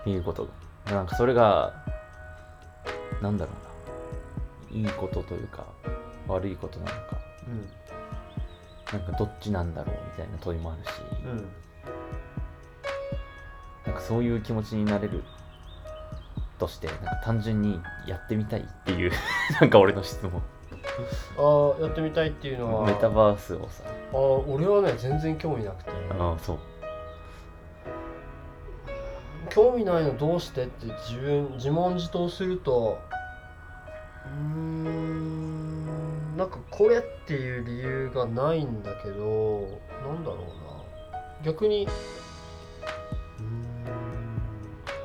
[0.01, 0.49] っていうこと
[0.87, 1.75] なんかそれが
[3.21, 3.69] なんだろうな。
[4.71, 5.67] いいことというか
[6.27, 7.19] 悪いことなのか。
[8.93, 10.89] なんかどっちなんだろうみたいな問いもあるし、
[11.25, 11.47] うんうん
[13.89, 15.25] なんかそういう気持ちになれる。
[16.59, 19.13] としてなんか単純にやってみたいっていう
[19.61, 20.43] なんか俺の質問。
[21.39, 22.87] ああやってみたいっていうのは。
[22.87, 23.85] メタバースをさ。
[23.87, 25.91] ああ俺はね全然興味なくて。
[26.19, 26.59] ああそう。
[29.51, 32.99] 興味ないのどうしてって自分自問自答すると
[34.27, 39.61] うーんなんかこれっていう理由がないんだけど
[40.07, 40.45] なんだろうな。
[41.45, 41.89] 逆に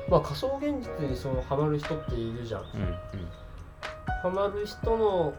[0.08, 2.60] まあ仮想現実にそのハマる人っているじゃん。
[2.62, 2.98] うんうん。
[4.22, 5.34] ハマる人の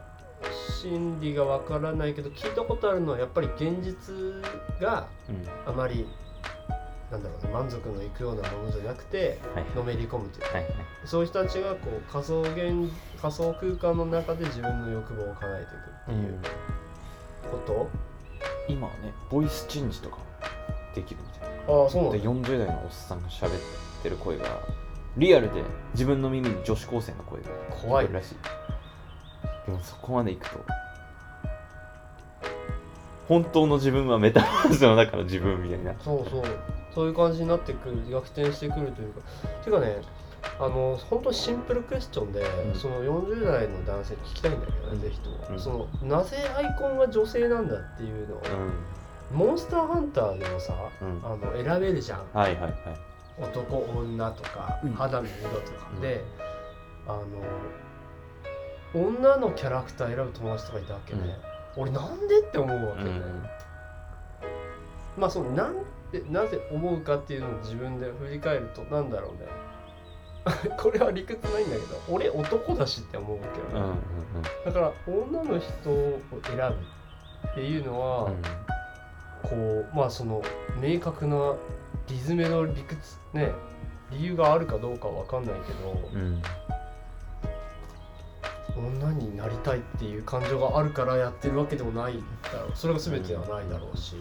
[0.81, 4.13] 心理がわからないけど聞いたことあるのはやっぱり現実
[4.79, 5.47] がうん。
[5.65, 6.07] あまり
[7.11, 10.53] なんだろうな満足のいくようなものじゃなくてはいのめり込むという。
[10.53, 10.73] はいはい。
[11.05, 16.39] そういう人たちがこう仮想現仮想空間の中で自分の欲望を叶えていくっていう
[17.51, 17.89] こと、
[18.67, 20.17] 今はねボイスチェンジとか
[20.95, 22.17] できるみたいでああそうなんだ。
[22.17, 23.57] 40代のおっさんが喋って
[24.09, 24.45] る声が
[25.17, 25.63] リアルで
[25.93, 28.35] 自分の耳に女子高生の声が聞こえるらしい。
[29.65, 30.59] でもそこまでいくと
[33.27, 35.95] 本当の自分はメタバースの中の自分みたいな。
[35.99, 36.43] そうそう。
[36.93, 39.21] そういう感じになってくる逆転してくるというか。
[39.63, 40.01] ていうかね
[40.59, 42.75] あの本当にシンプルクエスチョンで、うん。
[42.75, 45.01] その40代の男性に聞きたいんだけどね、うん。
[45.01, 45.59] ぜひとも、うん。
[45.59, 48.41] そのなぜアイコンが女性なんだっていうのを、
[49.33, 52.19] モンスターハンターでもさあの選べるじゃん。
[52.31, 52.75] はいはいはい
[53.39, 54.93] 男女とかうん。
[54.93, 56.23] 肌の色とかで、
[57.07, 57.25] あの
[58.93, 61.37] 女のキャラクター選ぶ友達とかいたわけね、
[61.75, 63.21] 俺なんでって思うわけね、
[65.17, 65.75] まあそのなん
[66.11, 69.65] でなぜ思うかっていうのを自分で振り返るとなんだろうね。
[70.77, 73.97] これは理屈ないんだけど俺男だしって思うわけよ、うんうん
[74.63, 78.31] だから女の人を選ぶっていうのは、
[79.41, 80.41] こうまあその
[80.79, 81.55] 明確な
[82.07, 83.53] リズメの理屈ね
[84.11, 86.21] 理由があるかどうかは分かんないけど、うん。
[86.21, 86.41] うん
[88.77, 92.71] 女になりたいっていう感情があるからやってるわけでもないだろう。
[92.75, 94.15] それが全てではないだろうし、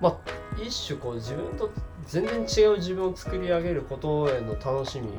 [0.00, 0.16] まあ
[0.60, 1.70] 一種こう自分と
[2.06, 5.12] 全然違う自分を作り上げることへの楽しみ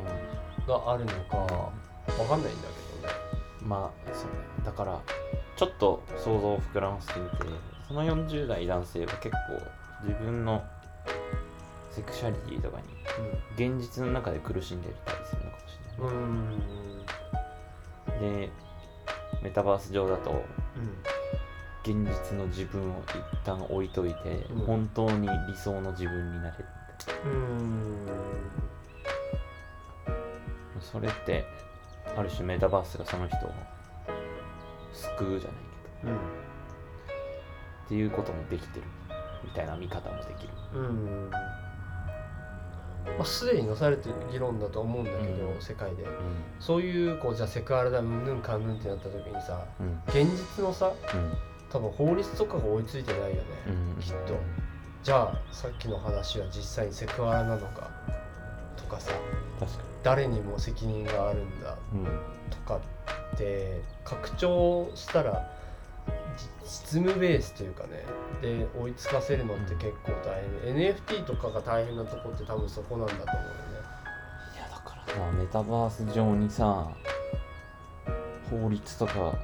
[0.67, 1.71] があるのか
[2.17, 2.67] 分かんないんだ
[3.01, 3.13] けどね。
[3.63, 4.65] まあそうね。
[4.65, 5.01] だから
[5.55, 7.37] ちょっと想像を膨らませてみて
[7.87, 10.61] その40代男性は結構自分の
[11.99, 12.85] セクシャリティとかに
[13.55, 16.15] 現実の中で苦しんでたりするのかもしれない、
[18.21, 18.45] うん。
[18.45, 18.49] で
[19.43, 20.43] メタバース上だとうん。
[21.81, 24.65] 現実の自分を一旦置いといて、うん。
[24.65, 26.65] 本当に理想の自分になれる
[27.25, 28.05] うん。
[30.81, 31.45] それって
[32.17, 33.51] ある種メタバースがその人を
[34.93, 35.57] 救うじゃない
[36.01, 36.13] けど。
[36.13, 36.17] うん。
[36.17, 36.19] っ
[37.89, 38.85] ていうこともできてる
[39.43, 40.53] みたいな見方もできる。
[40.75, 41.31] うん
[43.17, 45.61] まあ、すでになされてる議論だと思うんだけど、うん。
[45.61, 46.03] 世界で。
[46.03, 46.07] う
[46.59, 50.01] そういうこうじゃあセクハラだうんぬんかんぬんってなった時にさんうん。
[50.07, 51.37] 現実のさうん。
[51.69, 54.01] 多分法律とかが追いついてないよね、うん。
[54.01, 54.33] きっと。
[55.03, 57.89] じゃあさっきの話は実際にセクハラなのか
[58.75, 59.11] とかさ
[59.59, 61.77] 確か誰にも責任があるんだ
[62.49, 62.79] とか
[63.35, 65.51] って拡張したら
[66.63, 68.05] 実務ベースというかね
[68.41, 73.59] で追いつかせるのって結構大変、NFT とかが大変なとこって多分そこなんだと思うよね。
[74.55, 76.87] いやだからさメタバース上にさ
[78.49, 79.37] 法律とか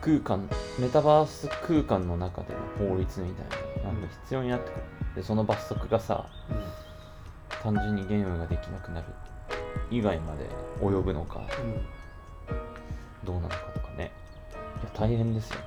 [0.00, 4.82] 空間メタバース空間の中での法律みたいななんか必要になってくる。
[5.16, 6.26] でその罰則がさ
[7.62, 9.06] 単純にゲームができなくなる
[9.90, 10.48] 以外まで
[10.80, 13.71] 及ぶのかうん、どうなのか
[14.84, 15.62] や大変ですよね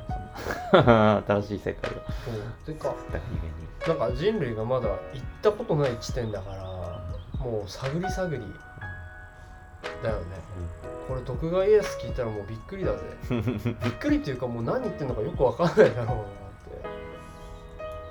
[0.72, 1.24] そんな。
[1.28, 3.28] 新しい世界をそうてか作った人
[3.88, 4.00] 間に。
[4.00, 4.98] なんか人類がまだ行っ
[5.42, 6.66] たことない地点だから
[7.40, 8.42] もう探り探り。
[10.04, 10.26] だよね。
[11.08, 13.00] これ徳川家康聞いたらもうびっくりだぜ。
[13.84, 16.16] びっくりっていうかもう何言ってんのかよくわかんないだろうなって。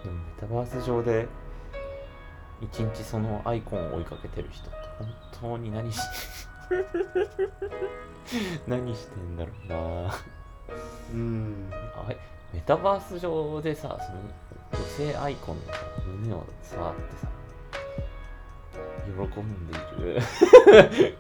[0.05, 1.27] でもメタバース上で
[2.61, 5.09] 一日そのアイコンを追いかけてる人って本
[5.41, 5.99] 当に何し
[8.67, 9.67] 何してんだろう
[10.07, 10.15] な
[11.13, 11.71] うん。
[11.73, 12.17] あれ？
[12.53, 14.21] メタバース上でさその
[14.73, 17.29] 女性アイコンのさ胸を触ってさ
[19.07, 19.73] 喜んで
[20.11, 20.23] いる。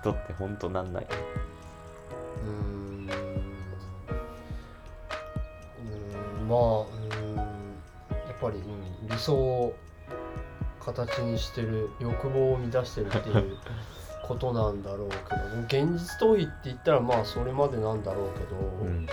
[0.00, 3.08] 人って本当なんない、うーん。
[3.08, 6.48] うーん。
[6.48, 7.36] まあうーん。
[7.36, 7.44] や
[8.32, 8.60] っぱり、う
[9.04, 9.76] ん、理想を
[10.84, 13.56] 形にしてる欲望を満たしてるっていう
[14.22, 19.06] ことなんだろうけど現実逃避って言ったらまあそれまでなんだろうけど、うん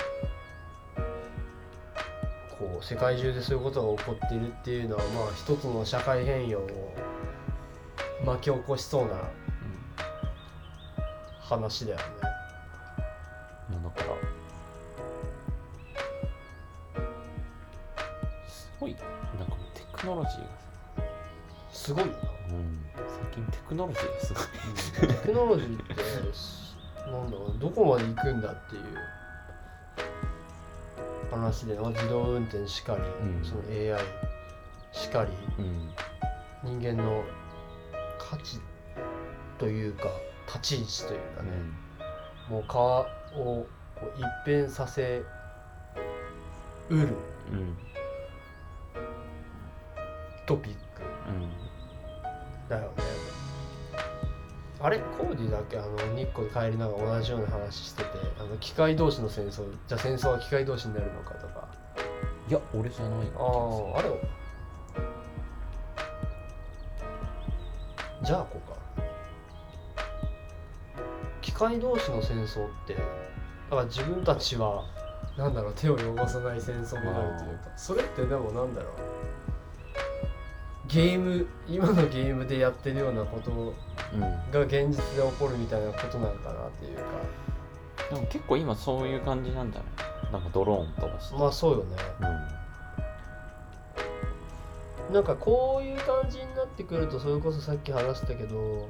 [2.60, 6.94] こう世界中でそういうことが起こっているっていうのはまあ一つの社会変容を
[8.26, 9.12] 巻き起こしそうな
[11.40, 12.04] 話だよね。
[13.72, 14.10] うん、だから
[18.50, 20.44] すごいなんかテクノロジーがさ、
[21.72, 22.39] すごいな。
[23.70, 24.42] クノロジーがすご
[25.06, 25.08] い。
[25.08, 25.94] テクノロジーって
[27.12, 27.60] なんだろう。
[27.60, 28.84] どこまで行くんだっていう
[31.32, 33.46] 話で、まあ、自動運転しかり、うん。
[33.46, 34.02] その AI
[34.92, 35.32] しかり。
[35.64, 35.90] うん
[36.62, 37.24] 人間の
[38.18, 38.60] 価値
[39.58, 40.10] というか
[40.46, 41.52] 立ち位置というかね、
[42.50, 43.68] もう顔をこ
[44.02, 45.24] う一変させ
[46.90, 47.78] うるうん。
[50.46, 50.80] トピック
[51.30, 51.50] うん。
[52.68, 53.19] だよね。
[54.82, 58.10] あれコーディだっけあの日光で帰りながら同じような話してて
[58.40, 61.68] あの機械同士の戦争じゃあ戦争は機械同士になるのかとか。
[62.48, 63.44] いや俺じゃないあ
[63.96, 64.10] ああれ
[68.24, 68.78] じゃあこうか。
[71.42, 73.02] 機械同士の戦争ってだ
[73.70, 74.86] から自分たちは
[75.38, 77.78] なんだろう手を汚さない戦争になるというか。
[77.78, 78.94] それってでもなんだろう。
[80.88, 83.74] ゲーム今のゲームでやってるようなことうん
[84.52, 87.04] が現実で起こるみたいなことなのかなっていうか。
[88.10, 89.88] でも結構今そういう感じなんじゃな
[90.30, 90.34] い？
[90.34, 91.96] なんかドローン飛ばして、まあそうよね。
[95.10, 95.14] うん。
[95.14, 98.90] なんかこういう感じになってくるとそれこそさっき話したけど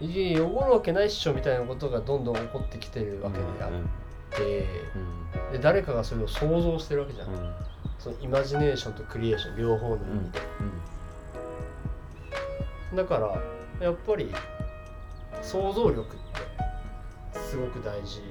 [0.00, 3.70] いやおごるわけないっしょみたいなことがどんどん起こってきてるわけであっ
[4.36, 4.66] て、
[4.96, 4.98] う
[5.50, 5.52] ん。
[5.52, 7.34] で誰かがそれを想像してるわけじゃん、うん。
[7.34, 7.54] うん
[7.98, 10.40] そのイマジネーションとクリエーション両方の意味で、
[12.94, 13.40] だから
[13.80, 14.32] やっぱり
[15.42, 18.22] 想像力ってすごく大事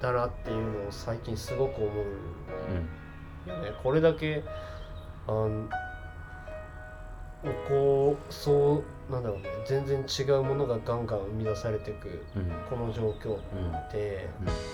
[0.00, 2.04] だなっていうのを最近すごく思う
[3.46, 3.52] うん。
[3.52, 4.42] よねこれだけ
[5.26, 5.68] あん
[7.68, 9.48] こうそうなんだろうね。
[9.66, 12.50] 全然違うものがガンガン生み出されていくうん。
[12.68, 13.90] この状況っうん。
[13.92, 14.28] て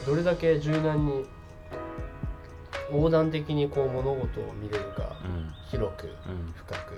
[0.06, 1.24] どれだけ柔軟に
[2.90, 5.52] 横断的にこう物事を見れるかうん。
[5.68, 6.52] 広くうん。
[6.56, 6.96] 深く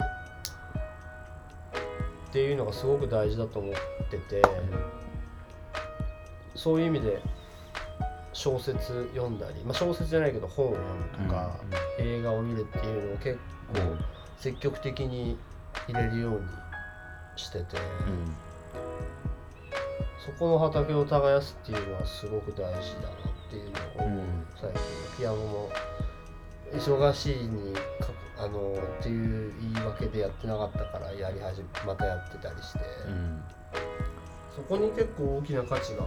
[2.37, 3.75] っていうのがすごく大事だと思っ
[4.11, 4.43] てて
[6.55, 7.23] そういう意味で
[8.35, 10.85] 小説読んだり、まあ、小説じゃないけど本を読
[11.19, 11.57] むとか、
[11.99, 13.39] 映画を見るっていうのを結
[13.73, 13.97] 構
[14.37, 15.39] 積極的に
[15.89, 16.47] 入れるように
[17.37, 17.79] してて、
[20.23, 24.25] そこの畑を耕すっていうのはすごく大事だなっていうのを
[24.61, 24.81] 最近
[25.17, 25.71] ピアノも
[26.73, 27.81] 忙しいにか
[28.39, 33.43] あのっていう言い訳でやってなかったからやり始めまたやってたりして、うん
[34.57, 36.07] そこに結構大きな価値が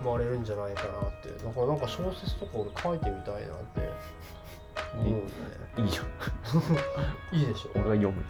[0.00, 1.44] 生まれるんじゃないかなって。
[1.44, 3.90] だからなんか小説とか俺書いてみたいなって。
[4.94, 5.22] 思うね
[5.78, 7.36] いいじゃん。
[7.36, 7.70] いいでしょ。
[7.82, 8.24] 俺は読む。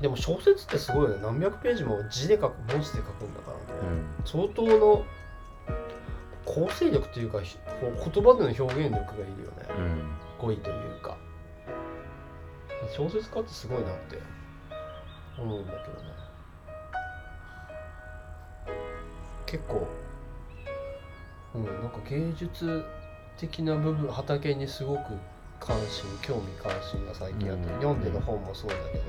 [0.00, 1.22] でも小説ってすごいよね。
[1.22, 4.24] 何百ページも字で書く文字で書くんだからね、うん。
[4.24, 5.04] 相当の
[6.44, 10.16] 構成力というか言葉での表現力がいるよね、うん。
[10.38, 11.16] 語彙というか。
[12.96, 14.18] 小説家ってすごいなって
[15.38, 16.10] 思うんだけどね。
[19.44, 19.86] 結構
[21.54, 22.84] うんなんか芸術
[23.36, 25.00] 的な部分畑にすごく
[25.58, 27.74] 関心興味関心が最近あって、うん。
[27.76, 29.04] 読んでる本もそうだけど、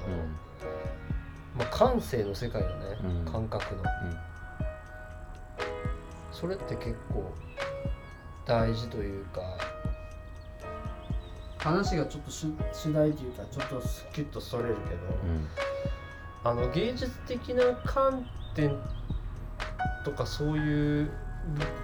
[1.57, 2.75] まあ、感性の世界だね、
[3.25, 3.31] うん。
[3.31, 3.83] 感覚の
[6.41, 7.31] それって結構
[8.47, 9.41] 大事というか
[11.59, 15.47] 話がちょっと主主題というかちょっとスキュッとそれるけど、うん。
[16.43, 18.25] あの芸術的な観
[18.55, 18.75] 点
[20.03, 21.11] とかそういう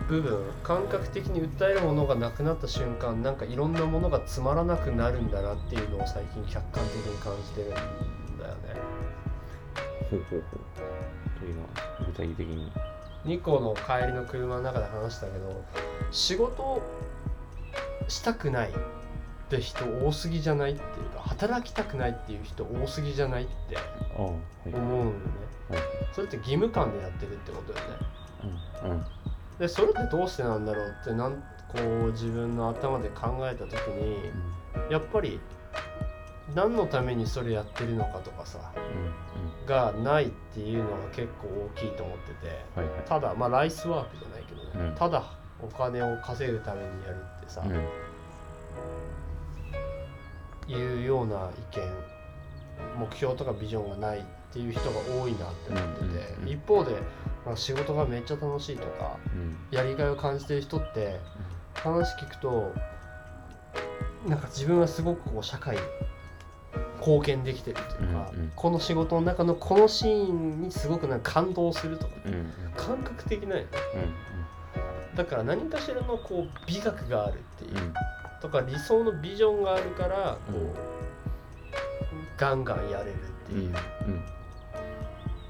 [0.10, 8.82] 部部分感覚的に訴えるものがなくなった瞬間なんかいろんなものがつまらなくなるんだなっていうのを最近客観的に感じてるんだよね。
[10.10, 11.40] ほうほうほう。
[11.40, 11.70] というのは
[12.08, 12.72] 具体的に
[13.28, 15.64] ニコの帰りの車の中で話したけど
[16.12, 16.82] 仕事
[18.08, 18.74] したくないっ
[19.50, 23.78] て人多すぎじゃないっていうか働きたくないっていう人多すぎじゃないって
[24.18, 25.18] 思うんよね。
[25.70, 25.80] はい
[26.14, 29.04] それって義務感でやってるってことよね。
[29.60, 31.34] でそれってどうしてなんだろうってなん
[31.68, 34.32] こう自分の頭で考えた時に
[34.90, 35.40] やっぱり
[36.56, 43.02] 何のためにそれやってるのかとかさうんがないっていうのが結構大きいと思っててうんはいはい。
[43.06, 44.96] ただまあライスワークじゃないけどね、うん。
[44.96, 45.24] ただ
[45.62, 47.76] お金を稼ぐためにやるってさ、うん。
[50.72, 54.24] いうような意見目標とかビジョンがないっ
[54.54, 56.50] ていう人が多いなって思ってて、うんうんうん。
[56.50, 56.96] 一方で、
[57.46, 59.58] まあ、仕事がめっちゃ楽しいとかうん。
[59.72, 61.20] やりがいを感じてる人って
[61.74, 62.74] 話聞くと
[64.28, 65.82] なんか自分はすごくこう社会に
[67.00, 68.52] 貢献できてるというか、うんうん。
[68.56, 72.52] この仕事の中のこのシーンにすごくなんか感動するとか、うんうん。
[72.76, 73.68] 感覚的なよね。
[75.16, 77.94] だから何かしらのこう美学があるっていう、うん。
[78.42, 80.74] とか理想のビジョンがあるからこう、うん。
[82.38, 83.16] ガンガンやれるっ
[83.50, 84.22] てうんいううん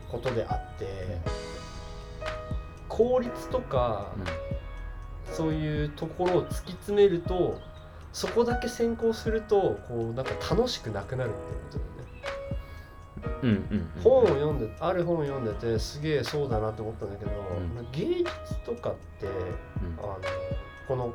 [0.10, 1.20] ことであって、
[2.88, 4.14] 効率とか、
[5.34, 7.60] そういうところを突き詰めると
[8.14, 11.98] そこだけ先行するとこうなんか楽しくなくなるってことだよね。
[13.44, 13.56] うんうん
[13.98, 17.92] うん本を読んである本を読んでてすげえそうだなって思ったんだけど、ん。
[17.92, 18.30] 芸術
[18.66, 20.00] とかってうん。
[20.00, 20.18] あの
[20.88, 21.14] この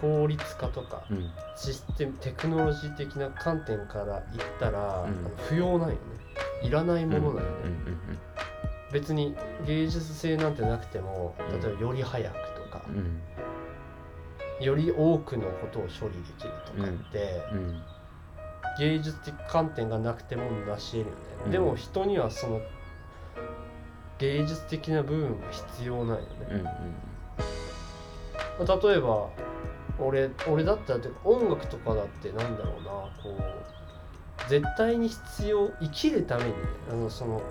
[0.00, 1.30] 効率化とかうん。
[1.56, 5.06] システムテクノロジー的な観点から言ったら、
[5.48, 5.98] 不要ないよね。
[6.62, 7.98] いらないものだよね、うん。
[8.92, 9.34] 別に
[9.66, 11.60] 芸術性なんてなくてもうん。
[11.60, 13.20] 例えばより早くとかう、ん
[14.60, 17.82] より多くのことを処理できるとかって、うんうん
[18.78, 21.12] 芸術的観点がなくても成し得るよね、
[21.46, 21.50] うん。
[21.50, 22.60] でも人にはその
[24.18, 26.64] 芸術的な部分が必要ないよね、うん
[28.60, 29.30] 例えば
[29.98, 32.90] 俺俺だったら音楽とかだってなんだろうな
[33.22, 36.56] こう絶対に必要生きるためにね
[36.90, 37.42] あのその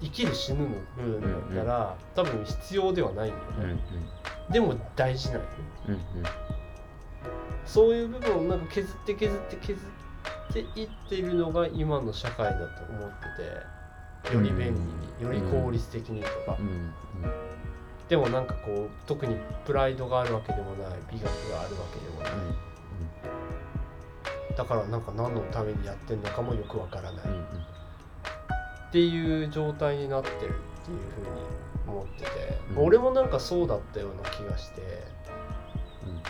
[0.00, 3.76] 生きる死ぬの部分だったら、多分必要ではないんだようんうん。
[3.76, 3.80] ね、
[4.50, 5.48] でも大事なんよね。
[5.88, 5.98] うん
[7.64, 9.76] そういう部分をなんか削って削って削っ
[10.50, 16.92] っていってるのが今の社会だと思っててより便利により効率的にとか、うん
[18.08, 22.30] でもなんかこう特にプライドがあるわけでもない美学があるわけでもない、
[24.56, 27.40] だからなんか何のためにやってんのかもよくわからない、うんうん。
[27.40, 30.56] っていう状態になってるっていうふうに
[31.86, 32.30] 思ってて、
[32.70, 32.84] うん。
[32.84, 34.80] 俺もなんかそうだったような気がして
[36.06, 36.22] うん。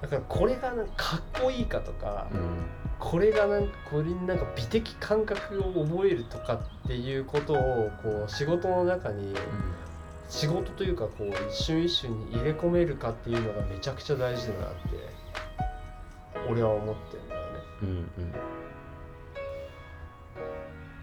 [0.00, 2.40] だからこれがかかっこいいかとか、うん。
[2.98, 9.34] これがなんかこれになんか美的感覚を覚えるとかっていうことをこう仕事の中に
[10.30, 14.78] 仕事というかこう一瞬一瞬に入れ込めるかっていうのがめちゃくちゃ大事だなって
[16.48, 17.58] 俺は思ってんだよね。
[17.82, 17.88] うん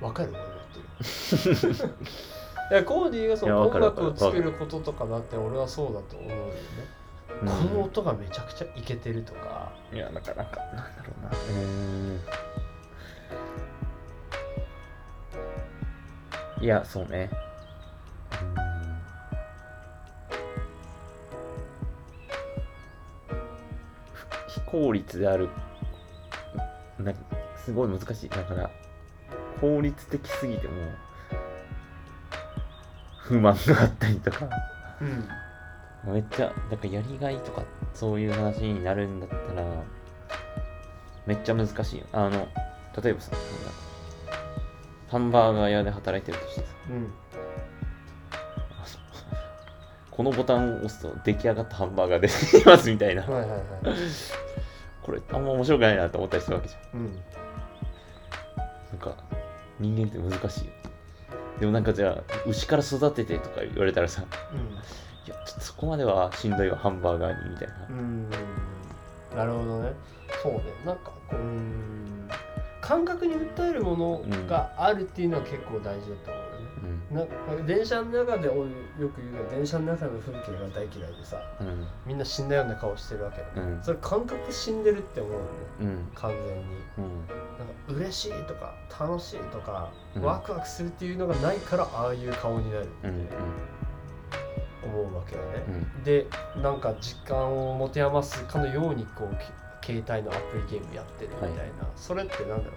[0.02, 0.08] うん。
[0.08, 0.30] わかる？
[0.30, 1.76] ってるい
[2.76, 7.04] やコーディがその音楽を作ることとかだって俺はそうだと思うよね、うん
[7.44, 7.46] こ
[7.76, 11.30] の音がめちゃくちゃイケてるとかいや、なんか、なんか、なんだろうな。
[11.30, 16.64] うーん。
[16.64, 17.30] いや、そうね。
[24.48, 25.50] 非効率である。
[26.98, 27.14] な
[27.64, 28.30] すごい難しい。
[28.30, 28.72] だから、
[29.62, 30.74] 効率的すぎても、
[33.24, 34.50] 不満があったりとか。
[35.02, 35.28] うん
[36.06, 37.64] めっちゃ、だからやりがいとか
[37.94, 39.64] そういう話になるんだったら、
[41.26, 42.06] めっちゃ難しいよ。
[42.12, 42.46] あの、
[43.02, 43.32] 例えばさ、
[45.08, 47.14] ハンバーガー屋で働いてるとしてさ、うん
[50.12, 53.24] このボタンを押すと出来上がったハンバーガー出てきますみたいな。
[53.24, 53.62] はいはいはい
[55.02, 57.00] これあんま面白くないなと思ったりするわけじゃん。
[57.00, 57.14] うん
[58.92, 59.16] なんか、
[59.80, 60.72] 人間って難しいよ。
[61.60, 64.24] でもなんかじゃあ、牛から育ててとか言われたらさ、
[65.26, 67.74] いや、ちょっとそこまではしんどいわ、ハンバーガーにみたいな。
[67.90, 67.96] うん。
[67.96, 68.30] うん
[69.36, 69.94] なるほどね。
[70.42, 70.62] そうね。
[70.86, 72.30] なんかこううん。
[72.82, 76.53] 感覚に訴えるものがあるっていうのは結構大事だと思う
[76.84, 77.18] うん。
[77.18, 77.34] なんか
[77.66, 81.88] 電車の中で俺よく言うよ電車の中の風景が大嫌いでさうん。
[82.06, 85.46] みんな死んだような顔してるわけだ、うんそれ感覚死んでるって思うよね
[85.82, 86.08] うん。
[86.14, 86.44] 完全に
[86.98, 87.06] うん。
[87.08, 93.08] なんか嬉しいとか楽しいとか、うんワクワクするっていうのがないからああいう顔になるって。
[94.86, 95.64] 思うわけよね、
[95.96, 96.04] うん。
[96.04, 96.28] で
[96.62, 97.38] なんか時間
[97.70, 99.38] を持て余すかのようにこう
[99.82, 102.74] け携帯のアプリゲームやってるみたいな、はいそれってなんだろう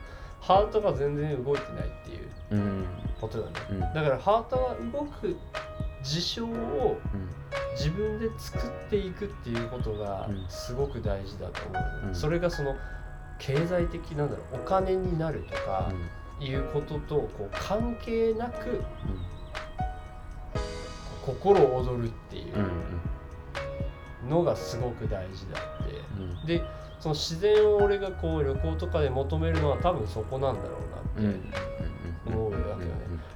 [0.46, 2.86] ハートが全然動いてないっていううん。
[3.20, 3.80] ことだねうん。
[3.80, 5.36] だからハートが動く
[6.02, 7.28] 事象をうん。
[7.72, 12.74] 自分で作っていくっていうことがうんすごく大事だと思うね、うんそれがその
[13.38, 15.92] 経済的なんだろうお金になるとか
[16.40, 18.82] いうこととこう関係なく
[21.24, 22.54] 心躍るっていう。
[24.28, 26.46] のがすごく大事だってうん。
[26.46, 26.60] で
[27.06, 30.76] その自然を俺がこう旅行とかで求めるのは多分そこなんだろ
[31.18, 31.40] うなって、
[32.26, 32.86] 思うわけよね。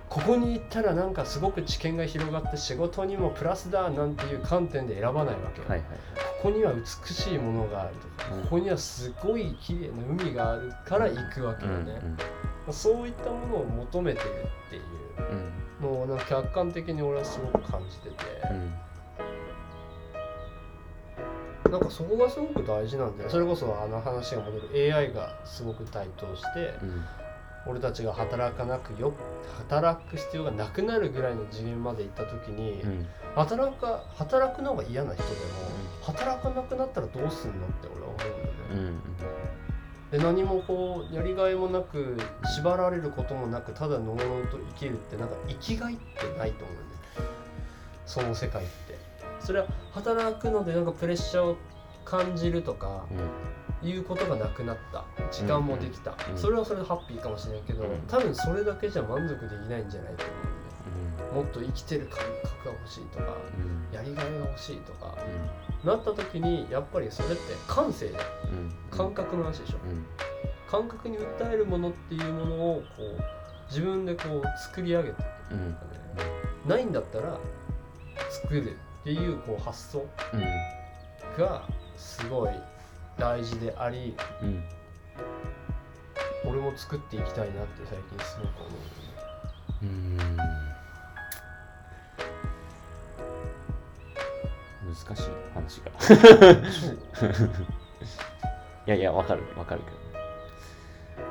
[0.09, 5.89] ここに行ったらなんかすごく知見が広がって仕事にもプラスだなんていう観点で選ばないわけよ、はいはい。
[6.43, 8.43] ここには美しいものがあるとか、うん。
[8.43, 12.01] ここにはすごい綺麗な海があるから行くわけよね、
[12.73, 14.25] そういったものを求めてる
[14.67, 14.83] っていう
[15.81, 15.93] うん。
[15.93, 18.17] のをなんか客観的に俺はすごく感じてて、
[18.51, 18.75] うん。
[21.69, 27.05] なんかそこがすごく大事なんだよそれこそあの話が戻る AI がすごく台頭してうん。
[27.67, 29.13] 俺たちが働かなくよ
[29.69, 33.07] 働く必要がなくなるぐらいの次元まで行った時に、うん。
[33.35, 35.37] 働か働くのが嫌な人でも、
[36.03, 38.99] 働かなくなったらどうすんのって俺は思うんだよね、
[40.13, 40.19] うん。
[40.19, 42.17] で何もこうやりがいもなく
[42.57, 47.29] 縛られることもなくただのうのうと生きるってなんか生きがいってないと思うんだよね
[48.07, 48.90] その世界って
[49.41, 51.57] それは働くのでなんかプレッシャーを
[52.05, 53.07] 感じるとか
[53.83, 55.05] いうことがなくなった。
[55.31, 58.01] 時間もできた、うんそれはそれでハッピーかもしれないけど、うん。
[58.09, 61.37] 多分それだけじゃ満足できないんじゃないと思うんだよね。
[61.37, 63.37] もっと生きてる感覚が欲しいとか
[63.93, 63.95] うん。
[63.95, 65.17] やりがいが欲しいとか
[65.85, 65.89] うん。
[65.89, 67.39] なった時にやっぱりそれって
[67.69, 68.73] 感性じゃんうん。
[68.91, 70.05] 感覚の話でしょ、うん。
[70.69, 73.23] 感覚に訴えるものっていうものをこう
[73.69, 75.77] 自分でこう作り上げていくっていうかね、
[76.67, 77.39] ないんだったら
[78.29, 80.41] 作るっていうこう発想うん。
[81.39, 81.63] が
[81.97, 82.51] すごい
[83.19, 84.65] 大事でありうん。
[86.47, 88.69] 俺も作っていきたいなって最近すごく思
[89.83, 90.17] ううん。
[94.87, 95.25] 難しい
[95.55, 95.91] 話が。
[98.87, 100.01] いやいや、わかる、わかるけど。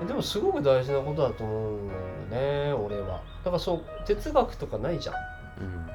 [0.07, 1.89] でもすごく大事なことだと思うん
[2.29, 5.15] だよね俺はだからそう哲学とかないじゃん
[5.61, 5.89] うん。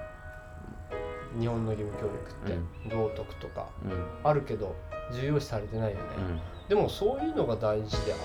[1.39, 2.16] 日本の義務教育
[2.53, 3.93] って、道徳とかうん。
[4.22, 4.74] あるけど
[5.12, 6.41] 重要視されてないよね、うん。
[6.68, 8.18] でもそういうのが大事であっ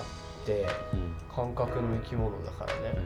[0.44, 1.16] ってうん。
[1.34, 3.00] 感覚の生き物だからね、う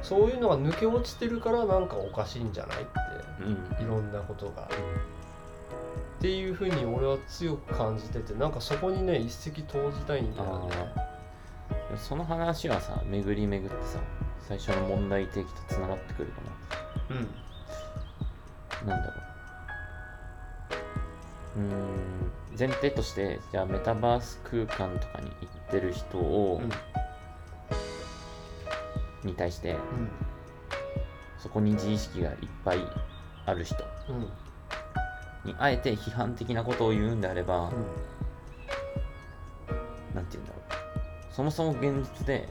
[0.00, 0.04] ん。
[0.04, 2.86] そういうのが抜け落ちてるからなんかおかしいんじゃないっ
[3.40, 3.76] うん。
[3.76, 4.68] ていろんなことが。
[6.18, 11.12] っていうふうに俺は強く感じててなんかそこにね一石投じたいんだよね。
[11.96, 13.98] その話はさ巡り巡ってさ
[14.40, 16.40] 最初の問題提起とつながってくるか
[17.10, 17.28] うん
[18.86, 19.14] ななんだろ
[21.56, 21.60] う。
[21.60, 22.32] うーん。
[22.58, 26.70] 前提としてじゃあメタバース空間とかに行ってる人を、うん。
[29.28, 29.78] に対してうん。
[31.38, 32.78] そこに自意識がいっぱい
[33.46, 33.76] ある人
[34.08, 34.28] うん。
[35.44, 37.72] にあえて批判的なことを言うんであれば、うん。
[40.14, 40.62] なんて言うんだろう。
[41.32, 42.48] そもそも現実で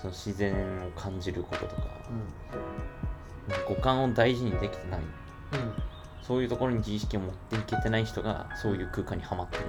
[0.00, 0.54] その自然
[0.86, 1.82] を感じることとか
[3.68, 5.00] 五感を大事にできてない
[6.22, 9.64] そういうところに自意識を持っていけてない人がそういう空間にはまってる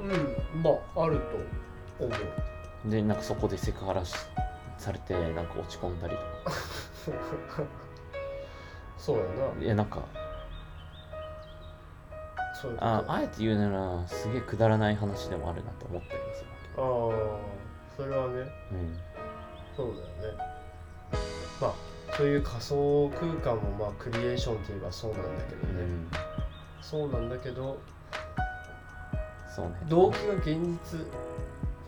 [0.00, 0.62] うんうん。
[0.62, 1.18] まあある
[1.98, 2.18] と思う。
[2.84, 4.14] のでなんかそこでセクハラし
[4.76, 6.58] されてなんか落ち込んだりとか。
[8.98, 9.64] そうやな。
[9.64, 10.02] いやなんか
[12.60, 17.38] そういうああえて言うならすげえくだらない話でもあるなと思ったりもするわああ
[17.96, 18.44] それはね。
[18.70, 18.98] けうん。
[19.76, 20.38] そうだよね。
[20.38, 20.53] まあ
[22.16, 26.08] そういう仮想空間もまあクリエーションといえばそうなんだけどね、うん。
[26.80, 27.80] そうなんだけど
[29.54, 29.74] そうね。
[29.88, 31.00] 動機が現実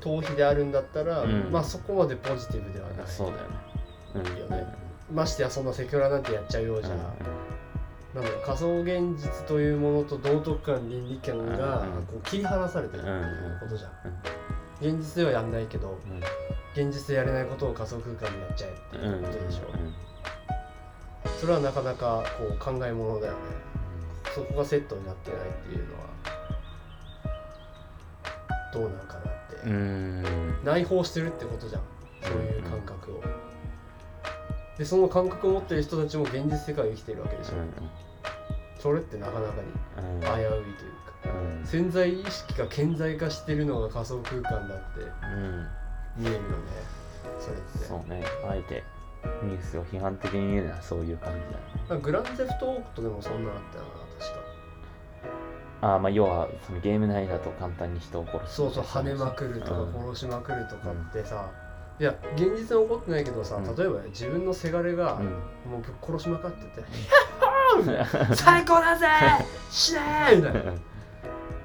[0.01, 1.51] 逃避であるんだったら、うん。
[1.51, 3.07] まあそこまでポジティブではない。
[3.07, 3.57] そうだよね。
[4.15, 4.39] うん。
[4.39, 4.67] よね。
[5.13, 13.91] ましてやそんなセクハラなんてやっちゃうようじゃ、うんなんだろう仮想現実というものと道徳観倫理観がこう切り離されてるっていうことじゃん、
[14.81, 16.19] 現実ではやんないけどうん。
[16.73, 19.95] 現実でやれないことを仮想空間でやっちゃえっていうことでしょ、うん
[21.41, 23.39] それはなかなかこう考えものだよね。
[24.35, 26.01] そこがセットになってないっていうのは
[28.73, 30.25] どうなんかなって、うん。
[30.65, 31.83] 内包してるってことじゃん。
[32.23, 33.23] そういう感覚を、
[34.77, 37.53] でその感覚を持ってる人たちも現実世界を生きてるわけでしょ、
[38.79, 39.69] それってなかなかに
[40.15, 40.21] うん。
[40.21, 41.31] 危ういというか。
[41.61, 41.67] うん。
[41.67, 45.67] 潜在意識が顕在化してるのが仮想空間だってうん。
[46.19, 46.47] 見えるよね。
[47.41, 47.79] それって。
[47.87, 48.25] そうね。
[48.49, 48.85] あえて
[49.43, 51.57] ニュースを批判的に見るのはそういう感じだね。
[51.89, 53.91] なんかグランゼフトオークトでもそんなのあったよな
[54.25, 54.47] 確か。
[55.83, 59.93] ああまあ要はそのゲーム内だと簡単に人を殺すそうそう跳ねまくるとかうん。
[59.93, 61.51] 殺しまくるとかってさ、
[62.01, 65.27] いや現実に起こってないけどさ、うん例えば自分のせがれが、うん
[65.71, 66.85] もう殺しまくってて
[67.79, 67.97] 「みたい
[68.29, 69.07] な最高だぜ
[69.71, 70.73] 死ねー!」みたいな。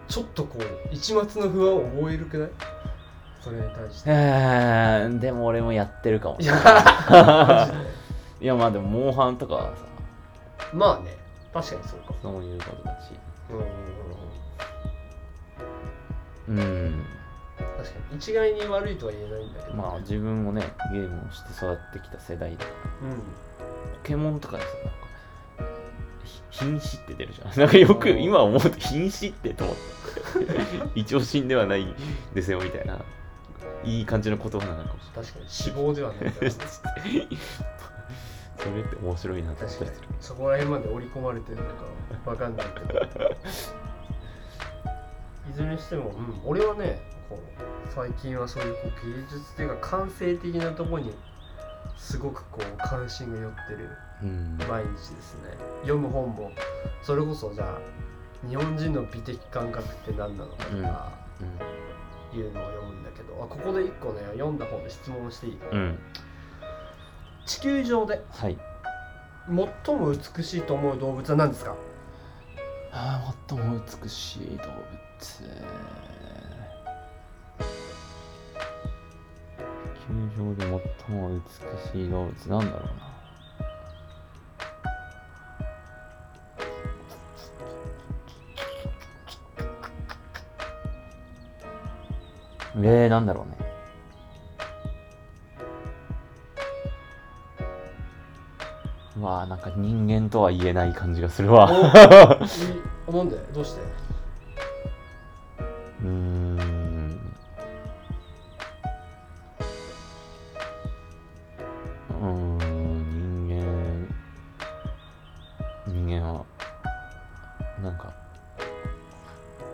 [0.10, 2.50] ちょっとこう一末の不安を覚えるくない？
[3.42, 4.12] それに対して。
[4.12, 6.38] うんでも俺もやってるかも。
[6.40, 6.46] い
[8.46, 9.84] やまあでもモンハンとかはさ。
[10.74, 11.18] まあね。
[11.54, 12.14] 確かにそうか。
[12.22, 13.12] そういうことだし
[16.48, 16.58] うん。
[16.58, 17.06] うん。
[17.78, 22.72] 確かに一概に悪いとは言えないんだけど、まあ自分もねゲームをして育ってきた世代だか
[23.04, 23.10] ら。
[23.10, 23.24] うんポ
[24.04, 24.92] ケモンとかでさなんか
[26.24, 27.54] ひ瀕死って出るじゃん。
[27.60, 29.82] なんかよくうん今思うと瀕死ってと思って。
[31.00, 31.86] 一応死んではない
[32.34, 33.00] ですよみたいな
[33.84, 36.34] いい感じの言葉なのかもし確かに死亡ではない。
[38.58, 43.00] それって面白いなっ確かにそこら辺まで織り込まれてるのかわかんないけど。
[45.50, 51.14] いずれにしても、うん、俺はねこう最近はそういうこう芸術っていうか感性的なところに
[51.98, 53.90] すごくこう関心が寄ってる。
[54.22, 54.58] うん。
[54.70, 55.58] 毎日ですね。
[55.82, 56.52] 読む本も
[57.02, 61.12] それこそじゃあ日本人の美的感覚って何なのかとか
[62.38, 66.00] いうのを読むんだけど、あここで一個ね読んだ本で質問していいうん、うん、
[67.46, 68.58] 地球上ではい。
[69.48, 71.76] 最も美しいと思う動物は何ですか？
[72.92, 74.64] ああ最も美しい動物。
[75.20, 75.28] 地
[80.08, 80.14] 球
[80.44, 80.64] 上で
[81.08, 81.40] 最も美
[81.92, 83.11] しい動物なんだろうな
[92.78, 93.58] えー、なんだろうね。
[99.18, 101.70] うわあなんか人間とは言えない感じがするわ。
[101.70, 103.36] なんで？
[103.54, 103.82] どうして？
[106.02, 106.81] うーん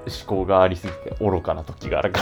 [0.09, 2.21] 思考がありすぎて愚かな時があるか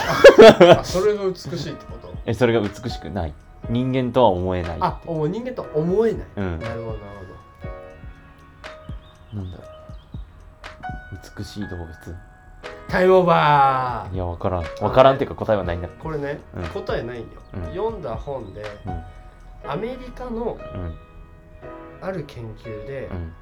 [0.59, 0.79] ら。
[0.81, 2.13] あそれが美しいってこと？
[2.25, 3.33] えそれが美しくない。
[3.69, 4.77] 人間とは思えない。
[4.79, 6.59] あもう人間とは思えない、うん。
[6.59, 6.99] なるほどなる
[9.33, 9.67] なんだろう。
[11.38, 11.88] 美しい動物？
[12.88, 14.15] タイムオーバー。
[14.15, 14.63] いや分からん。
[14.63, 15.88] 分からんっていうか答えはないんだ。
[15.88, 16.63] これね、うん。
[16.67, 17.63] 答えないんよ、うん。
[17.71, 19.71] 読んだ本でうん。
[19.71, 20.95] アメリカのうん。
[22.01, 23.33] ある研究で、うん。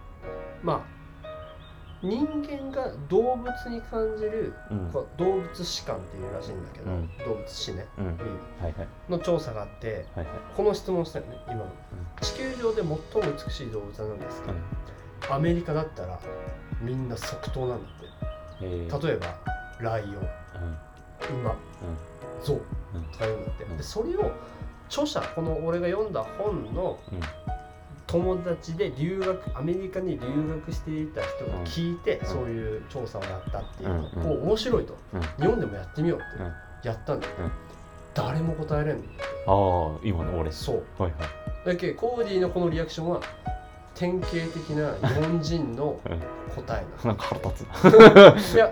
[0.64, 0.80] まあ
[2.04, 4.92] 人間が動物に感じる、うん。
[4.92, 7.10] 動物視感っていうらしいんだけど、うん。
[7.20, 7.86] 動物視ね。
[7.98, 8.06] うん。
[8.06, 8.10] い
[8.62, 8.76] はい。
[9.10, 10.36] の調査があってはいはい。
[10.56, 11.66] この質問したよね今の、
[12.20, 12.98] 地球上で最も
[13.48, 15.36] 美しい動物は何ですか、うん。
[15.36, 16.20] アメリカだったら
[16.82, 18.08] みんな即答なんだって。
[18.62, 18.88] え。
[18.92, 19.40] ー例えば
[19.80, 20.10] ライオン。
[20.10, 21.40] うん。
[21.40, 21.56] 馬。
[22.44, 22.62] ゾウ
[22.96, 23.04] うん。
[23.14, 23.78] とか言うんだって、うん。
[23.78, 24.30] でそれを
[24.88, 27.20] 著者この俺が読んだ本のうん
[28.14, 32.28] 友達で留学アメリカに留学していた人が聞いて、うん。
[32.28, 35.22] そういう調査をやったっていうの、う面白いと、うん。
[35.22, 36.54] 日本でもやってみようって、うん。
[36.84, 37.52] やったんだよ、うん。
[38.14, 39.04] 誰も答えれんの。
[39.48, 40.52] ああ今の俺。
[40.52, 41.02] そう。
[41.02, 41.66] はいはい。
[41.66, 43.22] だけどコーディのこのリアクションは
[43.96, 46.00] 典型的な日本人の
[46.56, 47.66] 答えななんか腹立
[48.44, 48.70] つ いや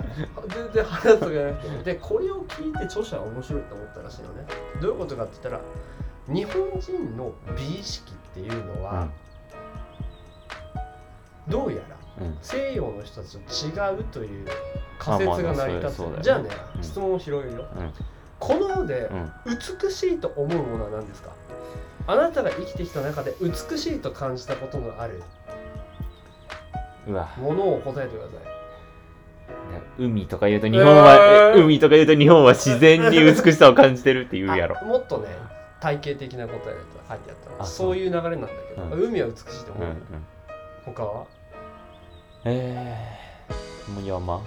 [0.49, 4.45] 全然話すとかじゃなくてでこれを聞いて著者は面白いと思ったらしいのね。
[4.81, 5.61] どういうことかって言ったら
[6.27, 9.09] 日本人の美意識っていうのは、
[11.47, 11.97] どうやら
[12.41, 14.47] 西洋の人たちと違うという
[14.99, 16.83] 仮説が成り立つ、まじゃあね、うん。
[16.83, 17.67] 質問を広げるよ。
[17.75, 17.93] うん。
[18.39, 19.31] この世でうん。
[19.45, 21.31] 美しいと思うものは何ですか？
[22.07, 25.23] あなたが生きてきた中で美しいと感じたことのある
[27.07, 28.37] ものを答えてください。
[29.97, 31.59] 海とか言うと日本は、えー。
[31.59, 34.77] え海とか言うと日本は自然に美しさを感じてるって言うやろ。
[34.79, 35.29] あもっとね
[35.79, 37.65] 体系的な答えだったら書いてあった。
[37.65, 39.03] そういう流れなんだけど、うん。
[39.07, 39.97] 海は美しいと思う、うんうん
[40.85, 41.25] 他は？
[42.45, 44.05] えー、もう。
[44.05, 44.37] 山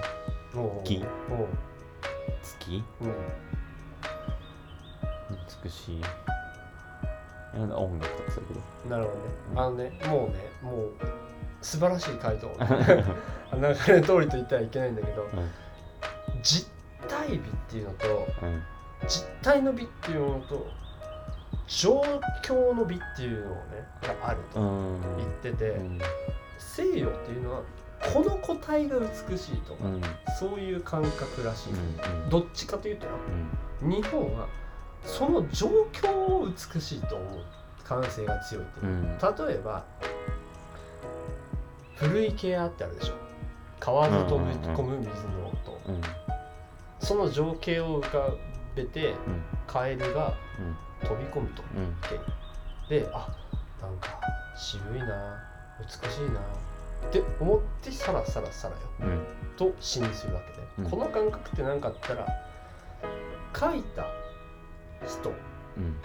[0.52, 0.88] もう。
[2.42, 2.82] 月？
[3.00, 3.12] う、うん、
[5.64, 6.00] 美しい。
[7.56, 9.22] なんだ音楽とかそういうこなるほどね。
[9.52, 9.58] うん。
[9.58, 10.92] あのねもうねもう
[11.62, 12.50] 素晴らしい回答
[13.54, 15.28] 流れ通りと言ってはいけないんだけど、ん。
[16.42, 16.68] 実
[17.08, 18.62] 体美っていうのととうん。
[19.06, 20.66] 実体の美っていうのと
[21.66, 22.02] 状
[22.42, 23.62] 況の美っていうのをね
[24.02, 24.64] があるとう
[24.96, 25.00] ん。
[25.16, 25.98] 言ってて、うん。
[26.58, 27.62] 西洋っていうのは
[28.12, 30.02] この個体が美しいとか、うん。
[30.38, 31.76] そういう感覚らしい、う
[32.26, 33.06] んどっちかというと
[33.80, 34.46] 日本は
[35.04, 37.44] その状況を美しいと思う
[37.84, 38.86] 感性が強いっていう。
[38.86, 39.18] う、ん。
[39.18, 39.84] 例えば
[41.96, 43.14] 古池屋ってあるでしょ。
[43.80, 46.00] 川ずとぶ込む水の音、うん。
[47.00, 48.34] その情景を浮か
[48.74, 49.42] べてうん。
[49.66, 51.96] カエルがうん飛び込むとうん。
[52.88, 53.28] であ
[53.80, 54.18] なんか
[54.56, 55.40] 渋いな
[55.80, 56.40] 美しいな
[57.08, 58.80] って思ってさらさらさらよ。
[59.00, 59.56] うん。
[59.56, 60.90] と詩にするわけで、うん。
[60.90, 62.26] この感覚って何かあったら
[63.58, 64.06] 書いた
[65.06, 65.30] 人
[65.76, 65.96] うん。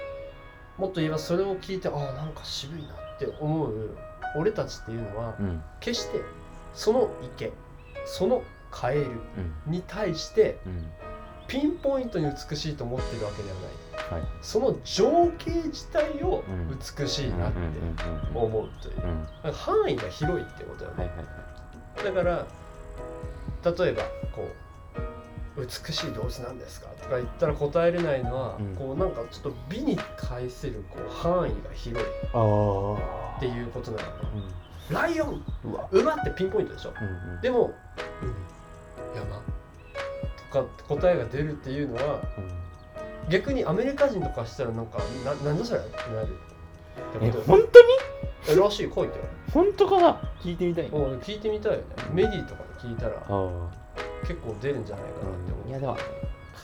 [0.77, 3.97] もっと言えばそれを聞いてああなんか渋いなって思う
[4.37, 5.63] 俺たちっていうのはうん。
[5.79, 6.21] 決して
[6.73, 7.51] その池
[8.05, 9.71] そのカエルうん。
[9.71, 10.87] に対してうん。
[11.47, 13.71] ピンポイントに美しいと思ってるわけではない
[14.11, 14.23] はい。
[14.41, 16.79] その情景自体をうん。
[16.97, 17.57] 美しいなって
[18.33, 18.95] 思うという。
[19.43, 21.03] うん範囲が広いってことだよね。
[21.05, 22.05] はいはいはい。
[22.05, 22.45] だから
[23.85, 24.03] 例えば
[24.33, 24.47] こ
[25.57, 28.75] う美しい動物なんですかとか言ったら答えれないのは、うん。
[28.75, 34.13] こうなんかちょっと美に対するこう範囲が広いっていうことなのか
[34.89, 35.43] うんなライオン！
[35.91, 36.93] 馬ってピンポイントでしょ？
[36.99, 37.41] うんうん。
[37.41, 37.73] でも
[39.13, 39.43] 海山
[40.37, 42.49] とかって答えが出るっていうのはうん
[43.29, 46.27] 逆にアメリカ人とかしたらなんかななんだそれってなる？
[47.21, 47.81] えってこ本当
[48.53, 48.59] に？
[48.59, 49.13] らしい書いて。
[49.13, 50.21] ある本当かな？
[50.41, 50.89] 聞いてみたい。
[50.89, 51.83] もう聞いてみたいよね。
[52.13, 53.21] メディとかで聞いたら
[54.21, 55.31] 結構出るんじゃないかな。
[55.31, 55.97] って思ういやでも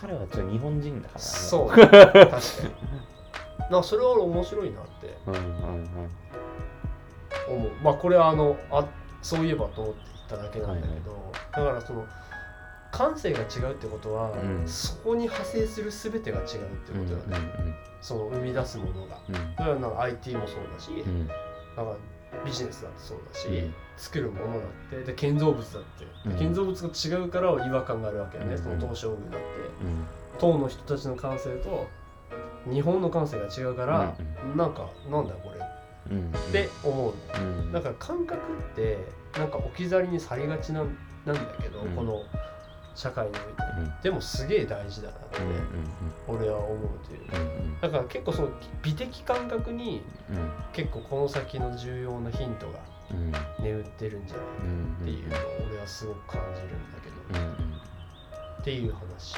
[0.01, 1.27] 彼はちょっと日本人だからね。
[1.27, 1.75] そう。
[1.75, 2.31] ね 確かに。
[3.71, 5.17] なそれは面白いなって。
[5.27, 5.45] うんうんうん。
[7.47, 7.71] 思う。
[7.83, 8.85] まあこれはあのあ
[9.21, 9.99] そういえばと思って
[10.29, 12.05] 言っただけなんだけど、だからその
[12.95, 14.65] 感性が違うってことは、うん。
[14.65, 19.19] そこに派生する全てが違うってうんことだよね、その生み出すものが。
[19.27, 19.35] うん。
[19.57, 21.27] それはなんか IT もそうだし、うん。
[21.27, 21.97] なんか
[22.45, 23.73] ビジネスだってそうだし、うん。
[23.97, 29.45] 作るものだってで建造物だって、建造物が違うから違和感があるわけよね、うんその東照宮だって。
[29.83, 30.05] うん。
[30.39, 31.87] 唐の人たちの感性と
[32.69, 34.15] 日本の感性が違うから、
[34.55, 35.59] なんかなんだこれ。
[36.11, 36.29] うん。
[36.29, 37.71] って思ううん。
[37.73, 38.99] だから感覚って
[39.37, 41.89] なんか置き去りにされがちなんなんだけど、うん。
[41.93, 42.21] この
[42.95, 43.47] 社会において。
[43.77, 43.93] うん。
[44.01, 47.19] でもすげえ大事だなってうん俺は思うという。
[47.33, 47.79] うんうん。
[47.81, 48.49] だから結構その
[48.81, 50.51] 美的感覚にうん。
[50.73, 52.79] 結構この先の重要なヒントが
[53.11, 53.31] うん。
[53.63, 55.39] 眠ってるんじゃないかうんっていうのを
[55.69, 56.99] 俺はすごく感じるんだ
[57.33, 57.53] けど、うん
[58.61, 59.35] っていう話。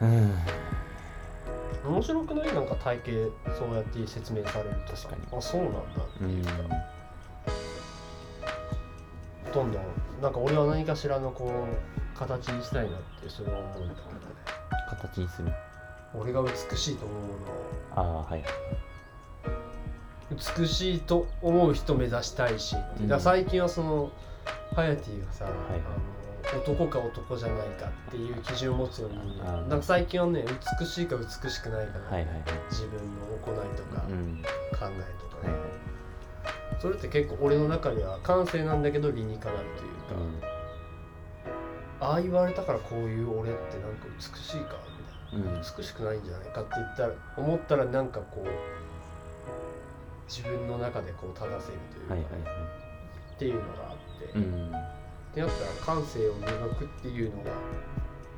[0.00, 0.34] うん。
[1.86, 2.52] 面白くない？
[2.52, 3.12] なんか体系
[3.56, 4.96] そうやって説明されると。
[4.96, 5.84] さ確かあそうなんだっ
[6.18, 6.50] てうんいうか、
[9.58, 9.82] どんどん
[10.22, 11.66] なんか俺は何かしらのこ
[12.14, 14.18] う形にしたいなってそれは思うんだけどね
[14.88, 15.52] 形にする。
[16.14, 17.28] 俺が美しいと思うも
[17.94, 18.42] ああはい。
[20.30, 23.08] のを美しいと思う人目指したいし、うん。
[23.08, 24.10] だから最近はその
[24.74, 25.52] ハヤティがさ、はい
[26.50, 29.40] あの男か男じゃないかっていう基準を持つように。
[29.44, 29.68] あー。
[29.68, 30.44] なんか最近はね
[30.80, 32.44] 美しいか美しくないかな、はいはいはい。
[32.70, 34.42] 自分の行いとかうん。
[34.42, 35.87] 考えとかね、はいはい
[36.80, 40.40] それって結構俺の中では感性なんだけど理にかなるという
[42.00, 44.26] か、ああ言われたからこういう俺ってなんか美し
[44.58, 44.76] いか
[45.32, 45.56] みたいなうん。
[45.56, 48.48] うん美しくないんじゃないかって言ったら思ったらなんかこう
[50.28, 52.42] 自分の中でこう正せるというか、はいはいはい。
[53.34, 54.72] っていうのがあって、っうん。
[55.34, 56.46] てなったら感性を磨
[56.76, 57.50] くっていうのが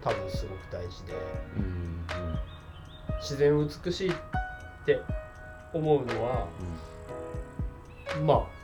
[0.02, 1.12] 多分すごく大事で
[1.56, 2.06] うん
[3.20, 4.14] 自然を美しいっ
[4.86, 5.00] て
[5.72, 6.48] 思うのは
[8.24, 8.61] まあ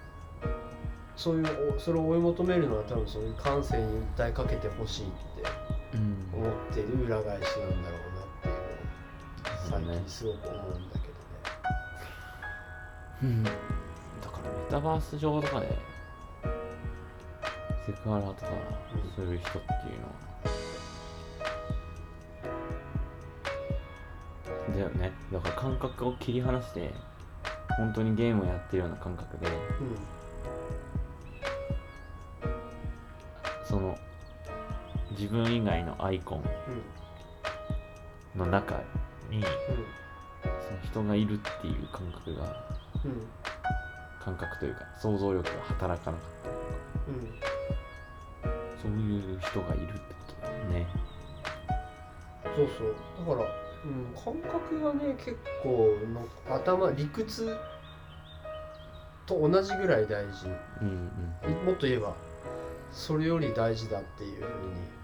[1.16, 3.84] そういうおそれを追い求めるのは多分そういう感性に
[4.16, 5.16] 訴えかけてほしいって
[5.94, 6.40] うん。
[6.42, 11.06] 思ってる裏返しなんだろうなっていうのを最近すごく思うんだけ
[13.22, 13.42] うん。
[13.44, 13.52] だか
[14.44, 15.78] らメタバース上とかで
[17.86, 18.50] セクハラとか
[19.14, 20.26] する人っていうのは。
[24.74, 25.12] だよね。
[25.32, 26.92] だから感覚を切り離して
[27.76, 29.46] 本当にゲームをやってるような感覚で
[33.64, 33.96] その
[35.10, 36.44] 自分以外のアイコン
[38.38, 38.76] の中
[39.30, 42.64] にその人がいるっていう感覚が
[44.20, 46.56] 感覚というか想像力が働かなかったり
[47.16, 47.56] うか
[48.82, 50.86] そういう人がいるってことだよね。
[52.56, 52.94] そうそう。
[53.26, 56.26] だから、うん、感覚がね結構の
[56.56, 57.56] 頭理屈
[59.26, 60.46] と同じぐらい大事。
[60.82, 61.10] うん
[61.64, 62.14] もっと言えば
[62.92, 64.46] それより大事だっていうふうに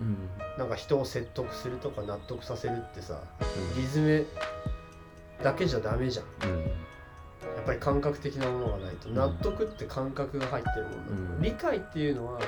[0.00, 0.58] うんうん。
[0.58, 3.20] なんか人を説得するとか納得させるってさ
[3.76, 3.82] うん。
[3.82, 4.26] リズム
[5.42, 6.50] だけじゃダメじゃん。
[6.50, 6.60] うん。
[6.62, 9.08] やっぱり感覚的なものがないと。
[9.08, 9.14] うん。
[9.14, 10.96] 納得って感覚が入ってるもんだ、
[11.36, 11.42] うん。
[11.42, 12.40] 理解っていうのは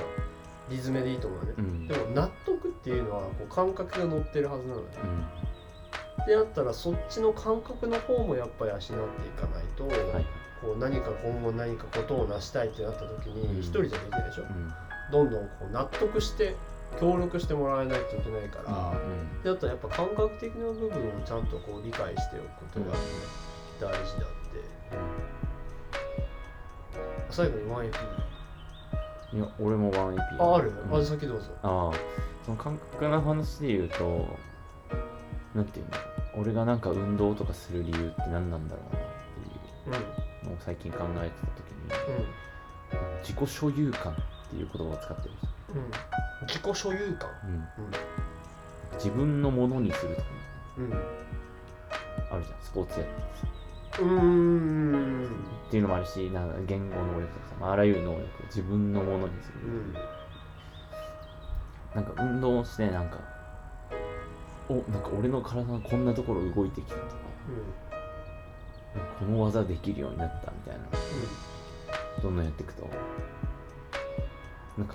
[0.71, 1.53] リズムでいいと思うね。
[1.59, 1.89] う、ん。
[1.89, 4.87] でも納得っていうのはこう感覚が乗ってるはずなのよ。
[5.03, 5.44] うん
[6.25, 10.27] ってなったらそっちの感覚の方もやっぱり養っていかないと、はい。
[10.61, 13.57] こう何か今後何かことを成したいってなった時うん。
[13.57, 14.73] に一人じゃできないでしょ、うん。
[15.13, 16.57] どんどんこう納得して
[16.99, 19.43] 協力してもらえないといけないから、うん。
[19.43, 20.91] でだったらやっぱ感覚的な部分を
[21.27, 22.97] ちゃんとこう理解しておくことが
[23.81, 24.65] 大事だって、
[27.31, 27.91] 最後に 1AP
[29.35, 30.97] いや俺も 1AP あある、うん。
[30.97, 31.49] あ先どうぞ。
[31.63, 32.25] ああ。
[32.45, 34.29] その感覚の話で言うと
[35.55, 39.09] なんていうんだろう俺がなんか運動とかする理由って何なんだろうなって
[39.87, 39.99] うんい
[40.47, 42.27] うのを最近考えてた時にうん
[43.23, 44.17] 自己所有感っ
[44.51, 45.35] ていう言葉を使ってる
[45.75, 45.91] うん。
[46.47, 47.31] 自己所有感？
[47.43, 47.67] 人、うん、
[48.95, 50.29] 自分のものにするとか
[50.79, 50.93] うん。
[52.31, 52.59] あるじゃん。
[52.61, 55.25] スポーツやっててさうん。
[55.69, 59.95] っていうのもあるしなんか言語能力とかあ、あらゆる能力を自分のものにする、うん。
[61.95, 63.19] なんか運動をしてなんか
[64.69, 67.07] おなんか俺の体のこんなところ動いてきたとか。
[68.95, 70.85] なんかこの技できるようになったみたいな。
[72.23, 72.89] どんどんやっていくと
[74.79, 74.95] なんか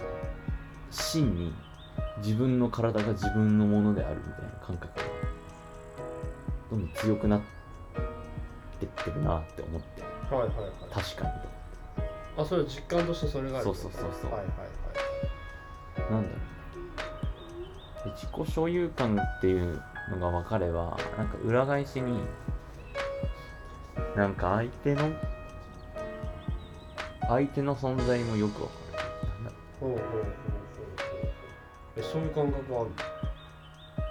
[0.90, 1.54] 真に
[2.24, 5.06] 自分の体が自分のものであるみたいな感覚が
[6.72, 7.42] どんどん強くなっ
[8.80, 10.02] てってるなって思って。
[10.32, 10.72] うんはいはいはい。
[10.92, 11.32] 確かに
[12.38, 14.32] あそれは実感としてそれがあるそうそうそうそう。
[14.32, 16.12] はいはいはい。
[16.12, 16.38] なんだろう。
[16.40, 16.59] で
[18.16, 19.82] 自己所有感っていう
[20.12, 22.24] のが分かればなんか裏返しに
[24.16, 25.12] なんか相手の
[27.28, 28.80] 相手の存在もよく分かる。
[29.80, 30.32] ほうほうほうほうほう。
[31.98, 32.92] えそういう感覚はある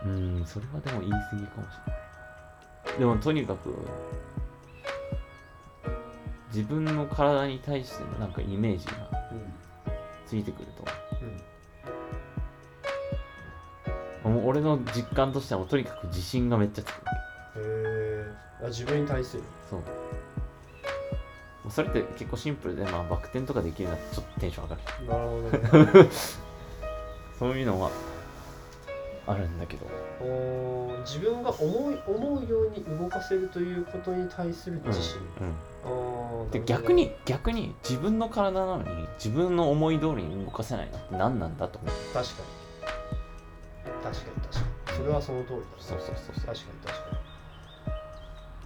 [0.05, 1.93] うーんそれはでも言い過ぎかもしれ
[2.93, 2.99] ない。
[2.99, 3.75] でもとにかく
[6.49, 8.93] 自分の体に対してのなんかイメージが
[9.33, 9.53] うん
[10.27, 10.68] ついてくる
[14.29, 17.03] もう俺の実感としてはもうとにかく自信がめっちゃつく
[17.57, 19.43] えあ自分に対する。
[19.71, 19.81] そう。
[21.71, 24.83] それって結構シンプルで、まあ、バク転とかできるなってちょっとテンション上がる。
[25.07, 26.09] なるほどね。
[27.39, 27.91] そういうのは
[29.27, 29.87] あるんだけど。
[30.21, 35.55] おー自分が思い思うように動かせるということに対する自信、うん
[35.85, 41.91] あーで逆に逆に自分の体なのに自分の思い通りに動かせないのって何なんだと思う？
[42.15, 42.58] 確かに
[44.03, 44.99] 確かに確かに。
[44.99, 45.67] それはその通りだ。
[45.79, 46.47] そうそうそうそう。
[46.47, 47.29] 確かに確かに。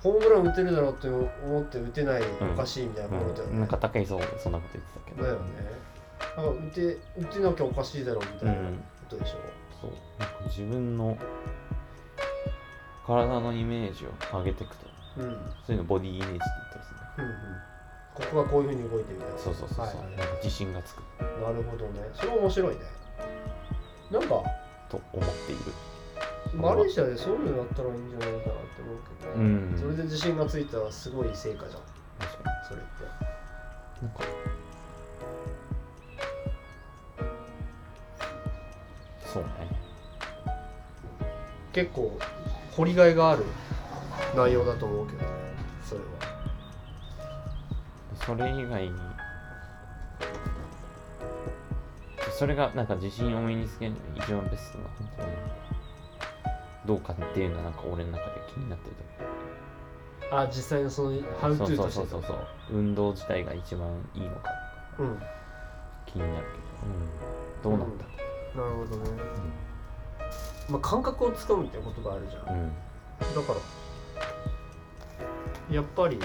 [0.03, 2.53] ホームラン打てるだろうって思って打てないん。
[2.53, 5.23] おかしいみたいなものだよね、うん、なんか高いそうそんなこと言ってたけど。
[5.23, 5.43] だよね。
[6.37, 8.61] なんか打て打てなきゃおかしいだろうみたいなこ
[9.09, 9.37] とでしょ、
[9.81, 9.91] そう。
[10.19, 11.17] なんか自分の
[13.07, 14.87] 体のイメージを上げていくと。
[15.19, 15.33] うん、うん
[15.67, 17.73] そういうのボディイメージって言ったりするねうん
[18.15, 19.39] ここがこういうふうに動いてるみたいな。
[19.39, 20.99] そうそうそうそう、はいはい自信がつく。
[21.21, 22.09] なるほどね。
[22.13, 22.81] それ面白いね。
[24.11, 24.43] なんか
[24.93, 25.63] と思っている。
[26.55, 29.75] マレーシアでそういうのやったらいいんじゃないかなって思うけど、うん。
[29.81, 31.83] それで自信がついたらすごい成果じゃん。
[32.19, 32.93] 確かそれって。
[34.03, 34.25] になんか
[39.25, 39.49] そうね。
[41.73, 42.19] 結構
[42.77, 43.47] 掘りがいがある
[44.37, 45.27] 内容だと思うけどね
[45.83, 46.07] それは。
[48.27, 49.12] それ以外に
[52.43, 55.29] それがなんか自信を身につける一番ベストな本当に
[56.85, 58.97] どうかっていうのはなんか俺の中で気になってる
[60.29, 61.93] とあ実際のそのハウトゥーとして。
[61.93, 62.39] そうそうそう
[62.73, 64.51] 運動自体が一番いいのか。
[64.99, 65.23] うん。
[66.05, 66.47] 気になる
[67.63, 68.05] けど、うん、どうなんだ
[68.57, 69.23] なるほどね、
[70.69, 72.71] まあ、感覚をつかむって言葉あるじゃん、うん、うん。
[72.71, 73.53] だか
[75.71, 76.19] らやっぱり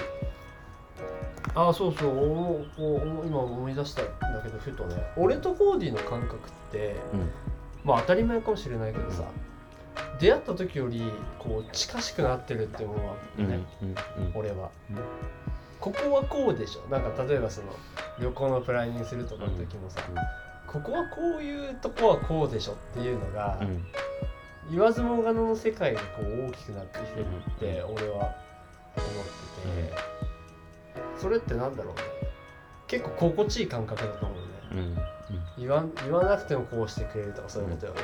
[1.54, 6.38] ああそうそう思うこう今思い出したんだけどふとね俺とコーディの感覚っ
[6.70, 7.30] てうん。
[7.84, 9.24] まあ当たり前かもしれないけどさ
[10.20, 11.02] 出会った時より
[11.38, 13.84] こう近しくなってるっていうものはうんうんね、う
[14.20, 14.32] ん。
[14.34, 14.96] 俺は、うん。
[15.80, 16.88] ここはこうでしょ。
[16.90, 17.68] なんか例えばその
[18.20, 20.00] 旅行のプランニングするとかの時もさ、
[20.66, 23.84] ここはこういうとこはこうでしょっていうのが、うん。
[24.70, 28.34] 言わずもがなの世界がこう大きくなってきてるって俺は思っ
[29.54, 30.17] てて、
[31.18, 31.94] それってなんだろう？
[31.94, 32.02] ね
[32.86, 34.42] 結構心地いい感覚だと思うね。
[34.72, 34.78] うん。
[34.78, 34.96] うん。
[35.58, 38.00] 言わん言わなくてもこうしてくれるとかそういうことよね、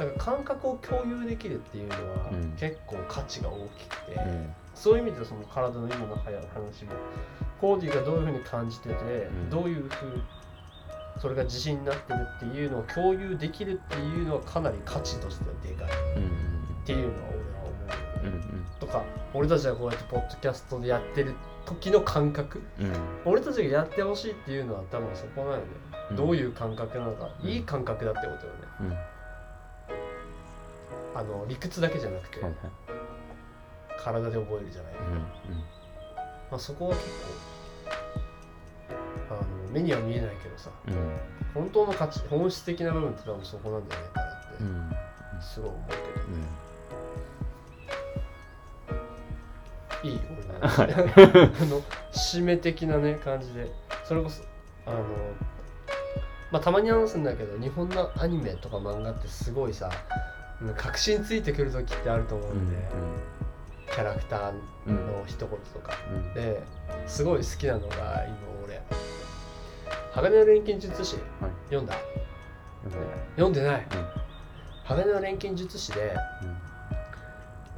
[0.00, 2.52] なんか感覚を共有できるっていうのは、うん。
[2.58, 4.54] 結構価値が大きくて、うん。
[4.74, 6.92] そういう意味でその体の今の話も
[7.60, 8.94] コーディがどういうふうに感じてて、
[9.28, 9.50] ん。
[9.50, 10.22] どういうふう
[11.20, 17.38] それが自信になってるっていうのを共有できるっていうのはかなり価値としてはでかいっうんていうのは俺
[18.80, 19.02] とか
[19.34, 21.34] 俺たちがこうやってポッドキャストでやってる
[21.66, 22.62] 時の感覚。
[22.80, 22.92] うん。
[23.24, 25.62] 俺たちがやってほしいっていうのは多分そこなのね、
[26.10, 26.16] うん。
[26.16, 27.48] どういう感覚なのか、うん。
[27.48, 28.58] いい感覚だってことよね。
[28.80, 28.96] うん。
[31.14, 32.40] あの理屈だけじゃなくて、
[33.98, 35.26] 体で覚えるじゃない、うんま
[36.52, 37.10] あ、そこは結
[39.28, 40.94] 構あの目には見えないけどさうん。
[41.52, 44.32] 本当の価値本質的な部分って多分そこなんじゃないかなっ
[45.38, 46.00] てすごい思うけど、
[50.02, 50.92] いい俺のはい。
[50.92, 51.80] あの
[52.12, 53.70] 締め的なね感じで。
[54.04, 54.42] それこそ
[54.86, 54.98] あの
[56.50, 59.90] まあたまに話すんだけど日本のアニメとか漫画ってすごいさ
[60.60, 62.70] うん確信ついてくる時ってあると思ううんん。
[62.70, 62.76] で、
[63.92, 64.52] キャラクター
[64.86, 65.96] うんの一言とか。
[66.10, 66.34] うん。
[66.34, 66.62] で
[67.06, 68.36] すごい好きなのが今
[68.66, 68.82] 俺。
[70.12, 71.16] 鋼の錬金術師。
[71.40, 71.50] はい。
[71.70, 71.94] 読んだ？
[73.36, 73.86] 読んでない。
[74.84, 76.56] 鋼の錬金術師でうん。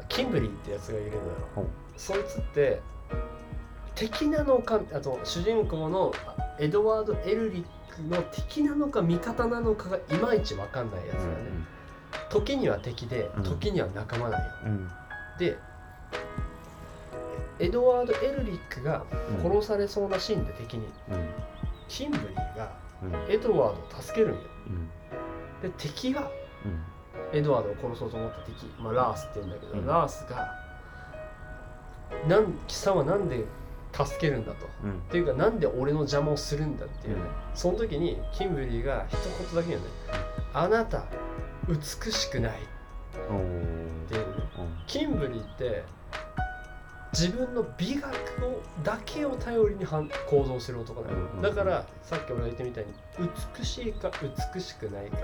[0.09, 2.81] キンブリーってやつがいるのよそいつって
[3.95, 6.13] 敵なのかあと主人公の
[6.59, 7.65] エドワード・エルリッ
[7.95, 11.35] クの敵なのか味方なのかがいまいち分かんないやつだね、
[12.31, 14.91] 時には敵でうん時には仲間なんよ、うん。
[15.39, 15.57] で
[17.61, 19.05] エドワード・エルリックが
[19.45, 21.29] うん殺されそうなシーンで敵に、うん。
[21.89, 22.73] キンブリーが
[23.03, 23.33] うん。
[23.33, 24.39] エドワードを助けるんよ。
[24.67, 25.71] うん。
[25.71, 26.31] で敵は
[26.65, 27.39] うん。
[27.39, 29.87] エドワードを殺そうと思った敵、まあ、ラースって言うんだけど、うん。
[29.87, 30.64] ラースが
[32.29, 33.45] なん貴様なんで
[33.93, 34.67] 助けるんだと。
[34.83, 34.91] うん。
[34.93, 37.29] っていうかなんで俺の邪魔をするんだっていうね、うん。
[37.55, 39.17] その時にキンブリーが一
[39.53, 39.87] 言だけ言うね、
[40.53, 41.05] あなた
[41.69, 42.53] 美しくない。
[42.53, 42.57] っ
[43.17, 44.27] ていうね
[44.59, 44.79] うん。
[44.87, 45.85] キンブリーって
[47.13, 48.11] 自分の美学
[48.45, 51.43] をだけを頼りに行動する男なの、うん。
[51.43, 52.93] だからさっき俺が言ったみたいに
[53.57, 54.11] 美しいか
[54.55, 55.19] 美しくないか、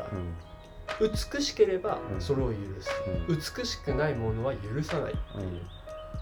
[1.01, 1.11] うん。
[1.11, 2.21] 美しければうん。
[2.21, 2.91] それを許す、
[3.29, 3.37] うん。
[3.37, 5.15] 美しくないものは許さない。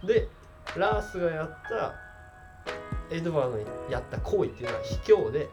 [0.03, 0.07] うん。
[0.07, 0.29] で
[0.77, 1.95] ラースがやった
[3.15, 5.49] エドワードにやった行為っていうのは卑怯で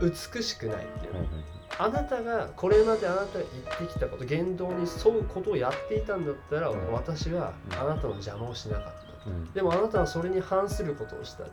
[0.00, 3.44] うん美しくないっていう、はいはいあなたがこれまであなたが
[3.78, 6.92] 言ってきたこと言動に沿うことをやっていたんだったら、うん。
[6.92, 7.78] 私はうん。
[7.78, 8.84] あなたの邪魔をしなかっ
[9.24, 9.52] た、うん。
[9.52, 11.44] でもあなたはそれに反することをした。
[11.44, 11.50] うん。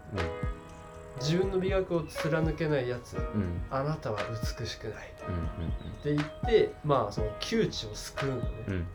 [1.22, 3.62] 自分の美学を貫けないやつうん。
[3.72, 4.20] あなたは
[4.60, 5.14] 美しくない。
[5.28, 5.68] うん。
[5.68, 8.86] って言ってまあその窮地を救うのね、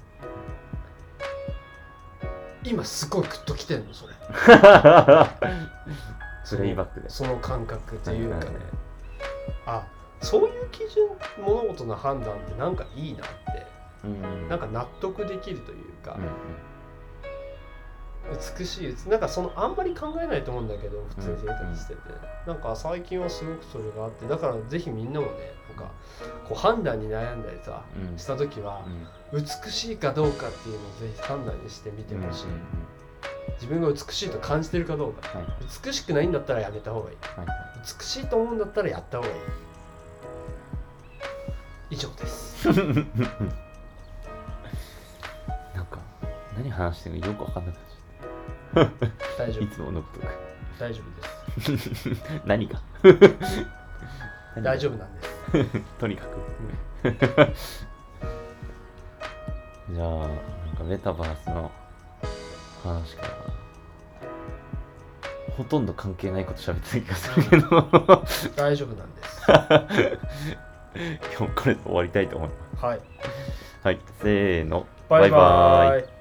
[2.65, 4.15] 今すごいグッときてんのそれ。
[6.49, 7.09] プレイバックで。
[7.11, 8.65] その感覚というかね、はいはいはい。
[9.67, 9.87] あ
[10.21, 11.09] そういう基準
[11.45, 13.67] 物事の判断ってなんかいいなって。
[14.05, 14.49] うん。
[14.49, 16.19] なんか納得できるというか、
[18.59, 22.01] 美しいなんかそのあんまり考えないと思うんだけど普通に生活してて、
[22.47, 25.91] なんか最近はすごくそれがあってだからぜひみんなもねなんか
[26.49, 28.18] こう判断に悩んだりさうん。
[28.18, 28.83] した時は
[29.33, 29.43] うん。
[29.43, 32.62] 美しいかどうかっていうのをぜひ判断にしてみてほしい、うんうんうん。
[33.55, 35.39] 自分が美しいと感じてるかどうか。
[35.39, 35.47] はい。
[35.85, 37.16] 美しくないんだったらやめた方がいい。
[37.20, 37.47] はい
[37.85, 39.35] 美しいと思うんだったらやった方がいい。
[41.91, 42.66] 以上です。
[42.72, 42.81] な
[45.83, 45.99] んか
[46.57, 47.93] 何話してるかよくわかんなくなっちゃ
[49.39, 49.62] 大丈夫。
[49.62, 50.27] ういつものことく。
[50.79, 52.09] 大丈夫です。
[52.45, 52.81] 何が？
[54.62, 55.35] 大丈夫なんです。
[55.99, 56.39] とにかく、
[59.91, 60.29] じゃあなん
[60.77, 61.70] かメタバースの
[62.83, 63.35] 話から。
[65.57, 68.25] ほとんど関係ないこと喋ってた気がするけど。
[68.57, 69.47] 大丈夫なんです。
[71.39, 72.85] 今日これで終わりたいと思います。
[72.85, 73.01] はい。
[73.85, 73.99] はい。
[74.20, 74.87] せーの。
[75.09, 76.14] バイバイ